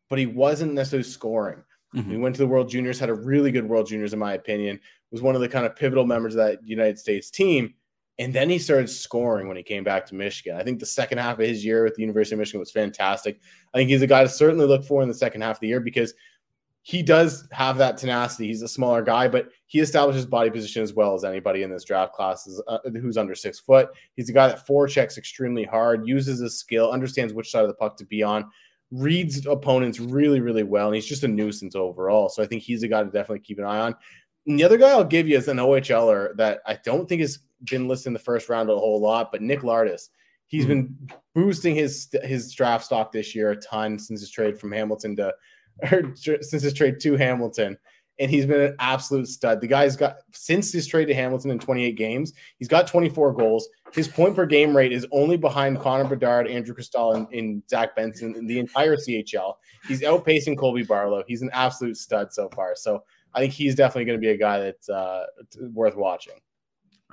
but 0.10 0.20
he 0.20 0.26
wasn't 0.26 0.74
necessarily 0.74 1.08
scoring. 1.08 1.64
Mm-hmm. 1.96 2.12
He 2.12 2.18
went 2.18 2.36
to 2.36 2.42
the 2.42 2.48
World 2.48 2.70
Juniors, 2.70 3.00
had 3.00 3.10
a 3.10 3.14
really 3.14 3.52
good 3.52 3.68
World 3.68 3.88
Juniors, 3.88 4.14
in 4.14 4.20
my 4.20 4.34
opinion, 4.34 4.80
was 5.12 5.22
one 5.22 5.36
of 5.36 5.42
the 5.42 5.50
kind 5.50 5.66
of 5.66 5.76
pivotal 5.76 6.06
members 6.06 6.36
of 6.36 6.46
that 6.46 6.68
United 6.68 7.00
States 7.00 7.32
team. 7.32 7.74
And 8.20 8.34
then 8.34 8.50
he 8.50 8.60
started 8.60 8.90
scoring 8.90 9.48
when 9.48 9.56
he 9.56 9.64
came 9.64 9.84
back 9.84 10.06
to 10.08 10.16
Michigan. 10.16 10.58
I 10.58 10.64
think 10.64 10.80
the 10.80 10.86
second 10.86 11.20
half 11.20 11.40
of 11.40 11.48
his 11.48 11.64
year 11.64 11.86
with 11.86 11.96
the 11.96 12.02
University 12.02 12.36
of 12.36 12.40
Michigan 12.40 12.60
was 12.60 12.72
fantastic. 12.72 13.40
I 13.74 13.78
think 13.78 13.90
he's 13.90 14.02
a 14.02 14.08
guy 14.08 14.24
to 14.24 14.30
certainly 14.30 14.66
look 14.66 14.84
for 14.84 15.02
in 15.02 15.08
the 15.08 15.14
second 15.14 15.42
half 15.42 15.56
of 15.56 15.62
the 15.62 15.70
year 15.70 15.80
because 15.80 16.14
he 16.82 17.04
does 17.04 17.48
have 17.52 17.78
that 17.78 17.98
tenacity. 17.98 18.48
He's 18.48 18.62
a 18.62 18.68
smaller 18.68 19.02
guy, 19.04 19.28
but 19.28 19.50
he 19.68 19.80
establishes 19.80 20.26
body 20.26 20.50
position 20.50 20.82
as 20.82 20.94
well 20.94 21.14
as 21.14 21.24
anybody 21.24 21.64
in 21.64 21.70
this 21.70 21.84
draft 21.84 22.14
class 22.14 22.48
is, 22.48 22.62
uh, 22.68 22.80
who's 23.02 23.18
under 23.18 23.36
six 23.36 23.60
foot. 23.60 23.90
He's 24.16 24.30
a 24.30 24.34
guy 24.34 24.48
that 24.48 24.66
forechecks 24.66 25.18
extremely 25.18 25.64
hard, 25.64 26.08
uses 26.08 26.40
his 26.40 26.58
skill, 26.58 26.92
understands 26.92 27.34
which 27.34 27.52
side 27.52 27.64
of 27.64 27.68
the 27.68 27.76
puck 27.76 27.98
to 27.98 28.06
be 28.06 28.24
on, 28.24 28.50
reads 28.92 29.46
opponents 29.46 30.00
really, 30.00 30.40
really 30.40 30.64
well, 30.64 30.88
and 30.88 30.96
he's 30.96 31.06
just 31.06 31.24
a 31.24 31.28
nuisance 31.28 31.76
overall. 31.76 32.30
So 32.30 32.42
I 32.42 32.48
think 32.48 32.64
he's 32.64 32.84
a 32.84 32.88
guy 32.88 33.04
to 33.04 33.10
definitely 33.10 33.40
keep 33.40 33.60
an 33.60 33.66
eye 33.66 33.80
on. 33.80 33.96
And 34.48 34.58
the 34.58 34.64
other 34.64 34.78
guy 34.78 34.90
I'll 34.90 35.04
give 35.04 35.28
you 35.28 35.38
is 35.38 35.48
an 35.48 35.58
OHLer 35.58 36.36
that 36.38 36.62
I 36.66 36.80
don't 36.84 37.08
think 37.08 37.22
has 37.22 37.40
been 37.66 37.88
listed 37.88 38.08
in 38.08 38.14
the 38.14 38.20
first 38.20 38.50
round 38.50 38.70
a 38.70 38.76
whole 38.76 39.00
lot, 39.00 39.32
but 39.32 39.42
Nick 39.42 39.62
Lardis. 39.62 40.10
He's 40.48 40.66
mm-hmm. 40.66 40.70
been 40.70 41.10
boosting 41.36 41.76
his 41.76 42.10
his 42.24 42.52
draft 42.52 42.86
stock 42.86 43.12
this 43.12 43.36
year 43.36 43.52
a 43.52 43.56
ton 43.58 44.00
since 44.00 44.22
his 44.22 44.32
trade 44.32 44.60
from 44.60 44.72
Hamilton 44.72 45.16
to 45.18 45.32
or 45.92 46.16
since 46.16 46.64
his 46.64 46.74
trade 46.74 47.00
to 47.02 47.16
Hamilton. 47.16 47.78
And 48.22 48.30
he's 48.30 48.46
been 48.46 48.60
an 48.60 48.76
absolute 48.80 49.30
stud. 49.30 49.62
The 49.62 49.68
guy's 49.68 49.96
got 49.96 50.18
since 50.34 50.74
his 50.74 50.86
trade 50.86 51.06
to 51.06 51.14
Hamilton 51.14 51.52
in 51.52 51.60
28 51.60 51.96
games, 51.96 52.34
he's 52.58 52.68
got 52.68 52.86
24 52.86 53.32
goals. 53.32 53.70
His 53.94 54.10
point 54.10 54.36
per 54.36 54.46
game 54.46 54.76
rate 54.76 54.92
is 54.92 55.08
only 55.12 55.38
behind 55.38 55.80
Connor 55.80 56.04
Bedard, 56.04 56.46
Andrew 56.48 56.76
Cristall, 56.76 57.16
and, 57.16 57.28
and 57.34 57.64
Zach 57.70 57.96
Benson 57.96 58.36
in 58.36 58.46
the 58.46 58.60
entire 58.60 58.98
CHL. 58.98 59.54
He's 59.88 60.02
outpacing 60.02 60.58
Colby 60.58 60.84
Barlow. 60.84 61.24
He's 61.28 61.42
an 61.42 61.50
absolute 61.54 61.96
stud 61.96 62.34
so 62.34 62.50
far. 62.50 62.76
So 62.76 63.04
I 63.34 63.40
think 63.40 63.54
he's 63.54 63.74
definitely 63.74 64.06
going 64.06 64.20
to 64.20 64.22
be 64.22 64.32
a 64.32 64.38
guy 64.38 64.60
that's 64.60 64.90
uh, 64.90 65.26
worth 65.74 65.96
watching. 65.96 66.36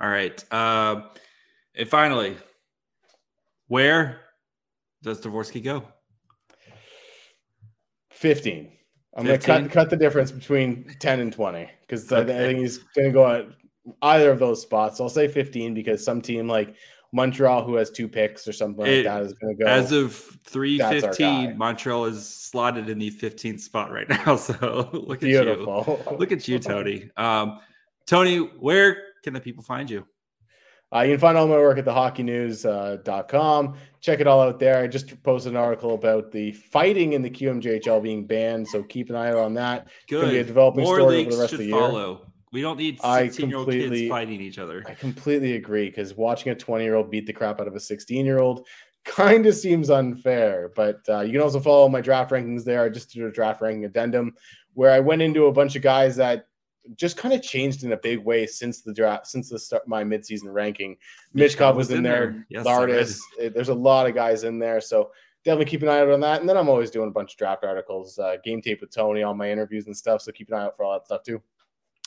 All 0.01 0.09
right. 0.09 0.43
Uh, 0.51 1.03
and 1.73 1.87
finally, 1.87 2.35
where 3.67 4.19
does 5.03 5.21
Dvorsky 5.21 5.63
go? 5.63 5.83
15. 8.17 8.71
I'm 9.15 9.25
going 9.25 9.39
to 9.39 9.45
cut 9.45 9.71
cut 9.71 9.89
the 9.89 9.95
difference 9.95 10.31
between 10.31 10.95
10 10.99 11.19
and 11.19 11.33
20 11.33 11.69
because 11.81 12.11
okay. 12.11 12.21
I 12.21 12.37
think 12.37 12.59
he's 12.59 12.79
going 12.95 13.07
to 13.07 13.13
go 13.13 13.27
at 13.27 13.47
either 14.01 14.31
of 14.31 14.39
those 14.39 14.61
spots. 14.61 14.97
So 14.97 15.03
I'll 15.03 15.09
say 15.09 15.27
15 15.27 15.73
because 15.73 16.03
some 16.03 16.21
team 16.21 16.47
like 16.47 16.75
Montreal, 17.13 17.63
who 17.63 17.75
has 17.75 17.89
two 17.89 18.07
picks 18.07 18.47
or 18.47 18.53
something 18.53 18.85
it, 18.85 19.05
like 19.05 19.05
that, 19.05 19.23
is 19.23 19.33
going 19.33 19.55
to 19.57 19.63
go. 19.63 19.69
As 19.69 19.91
of 19.91 20.13
315, 20.45 21.57
Montreal 21.57 22.05
is 22.05 22.27
slotted 22.27 22.89
in 22.89 22.99
the 22.99 23.11
15th 23.11 23.61
spot 23.61 23.91
right 23.91 24.09
now. 24.25 24.35
So 24.35 24.89
look 24.93 25.21
Beautiful. 25.21 25.99
at 26.05 26.11
you. 26.11 26.17
Look 26.17 26.31
at 26.31 26.47
you, 26.47 26.59
Tony. 26.59 27.09
Um, 27.17 27.59
Tony, 28.05 28.37
where 28.37 29.03
can 29.23 29.33
the 29.33 29.41
people 29.41 29.63
find 29.63 29.89
you? 29.89 30.05
Uh, 30.93 31.01
you 31.01 31.13
can 31.13 31.19
find 31.19 31.37
all 31.37 31.47
my 31.47 31.55
work 31.55 31.77
at 31.77 31.85
thehockeynews.com. 31.85 33.67
Uh, 33.67 33.77
Check 33.99 34.21
it 34.21 34.27
all 34.27 34.41
out 34.41 34.59
there. 34.59 34.81
I 34.81 34.87
just 34.87 35.21
posted 35.23 35.51
an 35.51 35.57
article 35.57 35.95
about 35.95 36.31
the 36.31 36.53
fighting 36.53 37.13
in 37.13 37.21
the 37.21 37.29
QMJHL 37.29 38.01
being 38.01 38.25
banned, 38.25 38.67
so 38.67 38.83
keep 38.83 39.09
an 39.09 39.15
eye 39.15 39.29
out 39.29 39.37
on 39.37 39.53
that. 39.55 39.87
Good. 40.07 40.29
Be 40.29 40.37
a 40.37 40.43
developing 40.43 40.83
More 40.83 40.99
story 40.99 41.21
over 41.21 41.31
the 41.31 41.37
rest 41.37 41.53
of 41.53 41.59
the 41.59 41.65
year. 41.65 41.75
Follow. 41.75 42.27
We 42.53 42.61
don't 42.61 42.77
need 42.77 43.01
16 43.01 43.49
year 43.49 43.57
old 43.57 43.69
kids 43.69 44.07
fighting 44.07 44.39
each 44.39 44.57
other. 44.57 44.83
I 44.87 44.93
completely 44.93 45.53
agree 45.53 45.89
because 45.89 46.15
watching 46.15 46.51
a 46.53 46.55
20 46.55 46.83
year 46.83 46.95
old 46.95 47.11
beat 47.11 47.27
the 47.27 47.33
crap 47.33 47.59
out 47.59 47.67
of 47.67 47.75
a 47.75 47.79
16 47.79 48.25
year 48.25 48.39
old 48.39 48.65
kind 49.05 49.45
of 49.45 49.55
seems 49.55 49.89
unfair. 49.89 50.71
But 50.75 51.01
uh, 51.09 51.21
you 51.21 51.33
can 51.33 51.41
also 51.41 51.59
follow 51.59 51.89
my 51.89 51.99
draft 51.99 52.31
rankings 52.31 52.63
there. 52.63 52.83
I 52.83 52.89
just 52.89 53.11
did 53.11 53.23
a 53.23 53.31
draft 53.31 53.61
ranking 53.61 53.83
addendum 53.83 54.35
where 54.73 54.91
I 54.91 54.99
went 54.99 55.21
into 55.21 55.47
a 55.47 55.51
bunch 55.51 55.75
of 55.75 55.81
guys 55.81 56.15
that 56.15 56.46
just 56.95 57.17
kind 57.17 57.33
of 57.33 57.41
changed 57.41 57.83
in 57.83 57.91
a 57.91 57.97
big 57.97 58.19
way 58.19 58.45
since 58.45 58.81
the 58.81 58.93
draft, 58.93 59.27
since 59.27 59.49
the 59.49 59.59
start 59.59 59.87
my 59.87 60.03
midseason 60.03 60.53
ranking. 60.53 60.97
Michkov 61.35 61.75
was, 61.75 61.89
was 61.89 61.97
in 61.97 62.03
there, 62.03 62.31
there. 62.31 62.47
Yes, 62.49 62.65
Lardis. 62.65 63.19
There's 63.53 63.69
a 63.69 63.73
lot 63.73 64.07
of 64.07 64.15
guys 64.15 64.43
in 64.43 64.59
there, 64.59 64.81
so 64.81 65.11
definitely 65.43 65.65
keep 65.65 65.81
an 65.81 65.89
eye 65.89 65.99
out 65.99 66.09
on 66.09 66.19
that. 66.21 66.39
And 66.39 66.49
then 66.49 66.57
I'm 66.57 66.69
always 66.69 66.91
doing 66.91 67.07
a 67.07 67.11
bunch 67.11 67.33
of 67.33 67.37
draft 67.37 67.63
articles, 67.63 68.19
uh, 68.19 68.37
game 68.43 68.61
tape 68.61 68.81
with 68.81 68.93
Tony, 68.93 69.23
all 69.23 69.33
my 69.33 69.49
interviews 69.49 69.87
and 69.87 69.95
stuff. 69.95 70.21
So 70.21 70.31
keep 70.31 70.49
an 70.49 70.55
eye 70.55 70.63
out 70.63 70.75
for 70.75 70.83
all 70.83 70.93
that 70.93 71.05
stuff 71.05 71.23
too. 71.23 71.41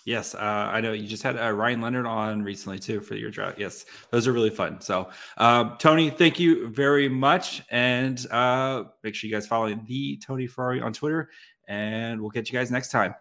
Yes, 0.06 0.34
uh, 0.34 0.38
I 0.38 0.80
know 0.80 0.92
you 0.92 1.06
just 1.06 1.22
had 1.22 1.38
uh, 1.38 1.50
Ryan 1.50 1.82
Leonard 1.82 2.06
on 2.06 2.42
recently 2.42 2.78
too 2.78 3.00
for 3.00 3.16
your 3.16 3.30
draft. 3.30 3.58
Yes, 3.58 3.84
those 4.10 4.26
are 4.26 4.32
really 4.32 4.50
fun. 4.50 4.80
So, 4.80 5.10
uh, 5.36 5.76
Tony, 5.76 6.08
thank 6.08 6.40
you 6.40 6.68
very 6.68 7.08
much, 7.08 7.62
and 7.70 8.24
uh, 8.30 8.84
make 9.04 9.14
sure 9.14 9.28
you 9.28 9.34
guys 9.34 9.46
follow 9.46 9.74
the 9.74 10.16
Tony 10.16 10.46
Ferrari 10.46 10.80
on 10.80 10.94
Twitter, 10.94 11.28
and 11.68 12.18
we'll 12.20 12.30
catch 12.30 12.50
you 12.50 12.58
guys 12.58 12.70
next 12.70 12.90
time. 12.90 13.14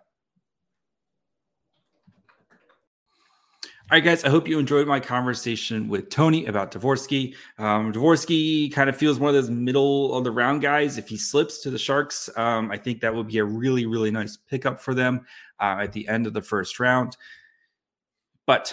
All 3.92 3.96
right, 3.96 4.04
guys, 4.04 4.24
I 4.24 4.30
hope 4.30 4.48
you 4.48 4.60
enjoyed 4.60 4.86
my 4.86 5.00
conversation 5.00 5.88
with 5.88 6.12
Tony 6.12 6.46
about 6.46 6.72
Dvorsky. 6.72 7.34
Um, 7.58 7.92
Dvorsky 7.92 8.72
kind 8.72 8.88
of 8.88 8.96
feels 8.96 9.18
one 9.18 9.30
of 9.30 9.34
those 9.34 9.50
middle 9.50 10.16
of 10.16 10.24
the 10.24 10.30
round 10.30 10.62
guys. 10.62 11.00
If 11.00 11.10
he 11.10 11.18
slips 11.18 11.58
to 11.62 11.72
the 11.72 11.80
Sharks, 11.80 12.30
um, 12.38 12.70
I 12.70 12.78
think 12.78 13.02
that 13.02 13.16
would 13.16 13.26
be 13.26 13.40
a 13.40 13.44
really, 13.44 13.88
really 13.88 14.12
nice 14.12 14.38
pickup 14.38 14.80
for 14.80 14.94
them 14.94 15.26
uh, 15.60 15.78
at 15.82 15.92
the 15.92 16.08
end 16.08 16.28
of 16.28 16.34
the 16.34 16.42
first 16.44 16.80
round. 16.80 17.18
But 18.46 18.72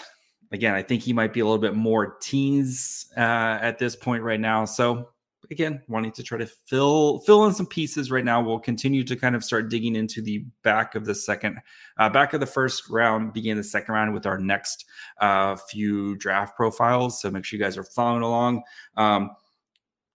again, 0.52 0.74
I 0.74 0.83
think 0.83 1.02
he 1.02 1.14
might 1.14 1.33
be 1.33 1.40
a 1.40 1.46
little 1.46 1.57
bit 1.57 1.74
more 1.74 2.18
teens 2.20 3.07
uh, 3.16 3.20
at 3.62 3.79
this 3.79 3.96
point 3.96 4.22
right 4.22 4.38
now. 4.38 4.66
So 4.66 5.09
again, 5.50 5.82
wanting 5.88 6.12
to 6.12 6.22
try 6.22 6.38
to 6.38 6.46
fill 6.46 7.20
fill 7.20 7.46
in 7.46 7.54
some 7.54 7.66
pieces 7.66 8.11
right 8.11 8.24
now. 8.24 8.40
We'll 8.40 8.59
continue 8.59 9.04
to 9.04 9.16
kind 9.16 9.35
of 9.35 9.44
start 9.44 9.70
digging 9.70 9.96
into 9.96 10.22
the 10.22 10.44
back 10.62 10.94
of 10.94 11.04
the 11.04 11.14
second, 11.14 11.59
uh, 11.98 12.09
back 12.09 12.32
of 12.32 12.40
the 12.40 12.46
first 12.46 12.88
round, 12.90 13.32
begin 13.32 13.56
the 13.56 13.64
second 13.64 13.94
round 13.94 14.14
with 14.14 14.26
our 14.26 14.38
next 14.38 14.85
uh, 15.20 15.56
few 15.56 16.16
draft 16.16 16.56
profiles. 16.56 17.20
So 17.20 17.30
make 17.30 17.44
sure 17.44 17.59
you 17.59 17.64
guys 17.64 17.76
are 17.76 17.85
following 17.85 18.22
along. 18.22 18.62
Um, 18.96 19.30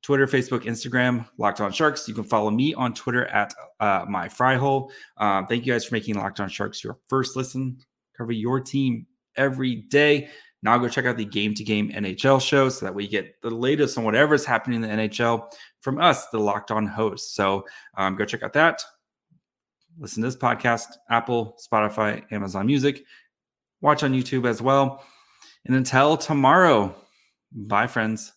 Twitter, 0.02 0.26
Facebook, 0.26 0.64
Instagram, 0.64 1.28
Locked 1.38 1.62
On 1.62 1.72
Sharks. 1.72 2.08
You 2.08 2.16
can 2.16 2.24
follow 2.24 2.50
me 2.50 2.74
on 2.74 2.94
Twitter 2.94 3.28
at 3.28 3.54
uh, 3.80 4.06
my 4.10 4.28
fry 4.28 4.56
hole. 4.56 4.92
Um, 5.18 5.46
thank 5.46 5.66
you 5.66 5.74
guys 5.74 5.86
for 5.86 5.94
making 5.94 6.16
Locked 6.16 6.40
On 6.40 6.50
Sharks 6.50 6.84
your 6.84 6.98
first 7.08 7.36
listen. 7.36 7.78
Cover 8.18 8.32
your 8.32 8.60
team 8.60 9.06
every 9.36 9.76
day. 9.76 10.30
Now 10.64 10.78
go 10.78 10.88
check 10.88 11.06
out 11.06 11.18
the 11.18 11.26
Game 11.26 11.54
to 11.56 11.64
Game 11.64 11.90
NHL 11.90 12.42
show 12.42 12.70
so 12.70 12.86
that 12.86 12.94
we 12.94 13.08
get 13.08 13.42
the 13.42 13.50
latest 13.50 13.98
on 13.98 14.04
whatever 14.04 14.36
is 14.36 14.46
happening 14.46 14.84
in 14.84 14.90
the 14.90 15.08
NHL 15.08 15.52
from 15.82 16.00
us, 16.00 16.28
the 16.28 16.40
Locked 16.40 16.72
On 16.72 16.86
hosts. 16.86 17.34
So 17.34 17.66
um, 17.98 18.16
go 18.16 18.26
check 18.26 18.44
out 18.44 18.54
that. 18.54 18.84
Listen 19.98 20.22
to 20.22 20.28
this 20.28 20.38
podcast, 20.38 20.86
Apple, 21.10 21.58
Spotify, 21.60 22.24
Amazon 22.32 22.68
Music. 22.68 23.04
Watch 23.82 24.04
on 24.04 24.14
YouTube 24.14 24.48
as 24.48 24.62
well. 24.62 25.04
And 25.66 25.76
until 25.76 26.16
tomorrow, 26.18 26.96
bye, 27.52 27.88
friends. 27.88 28.32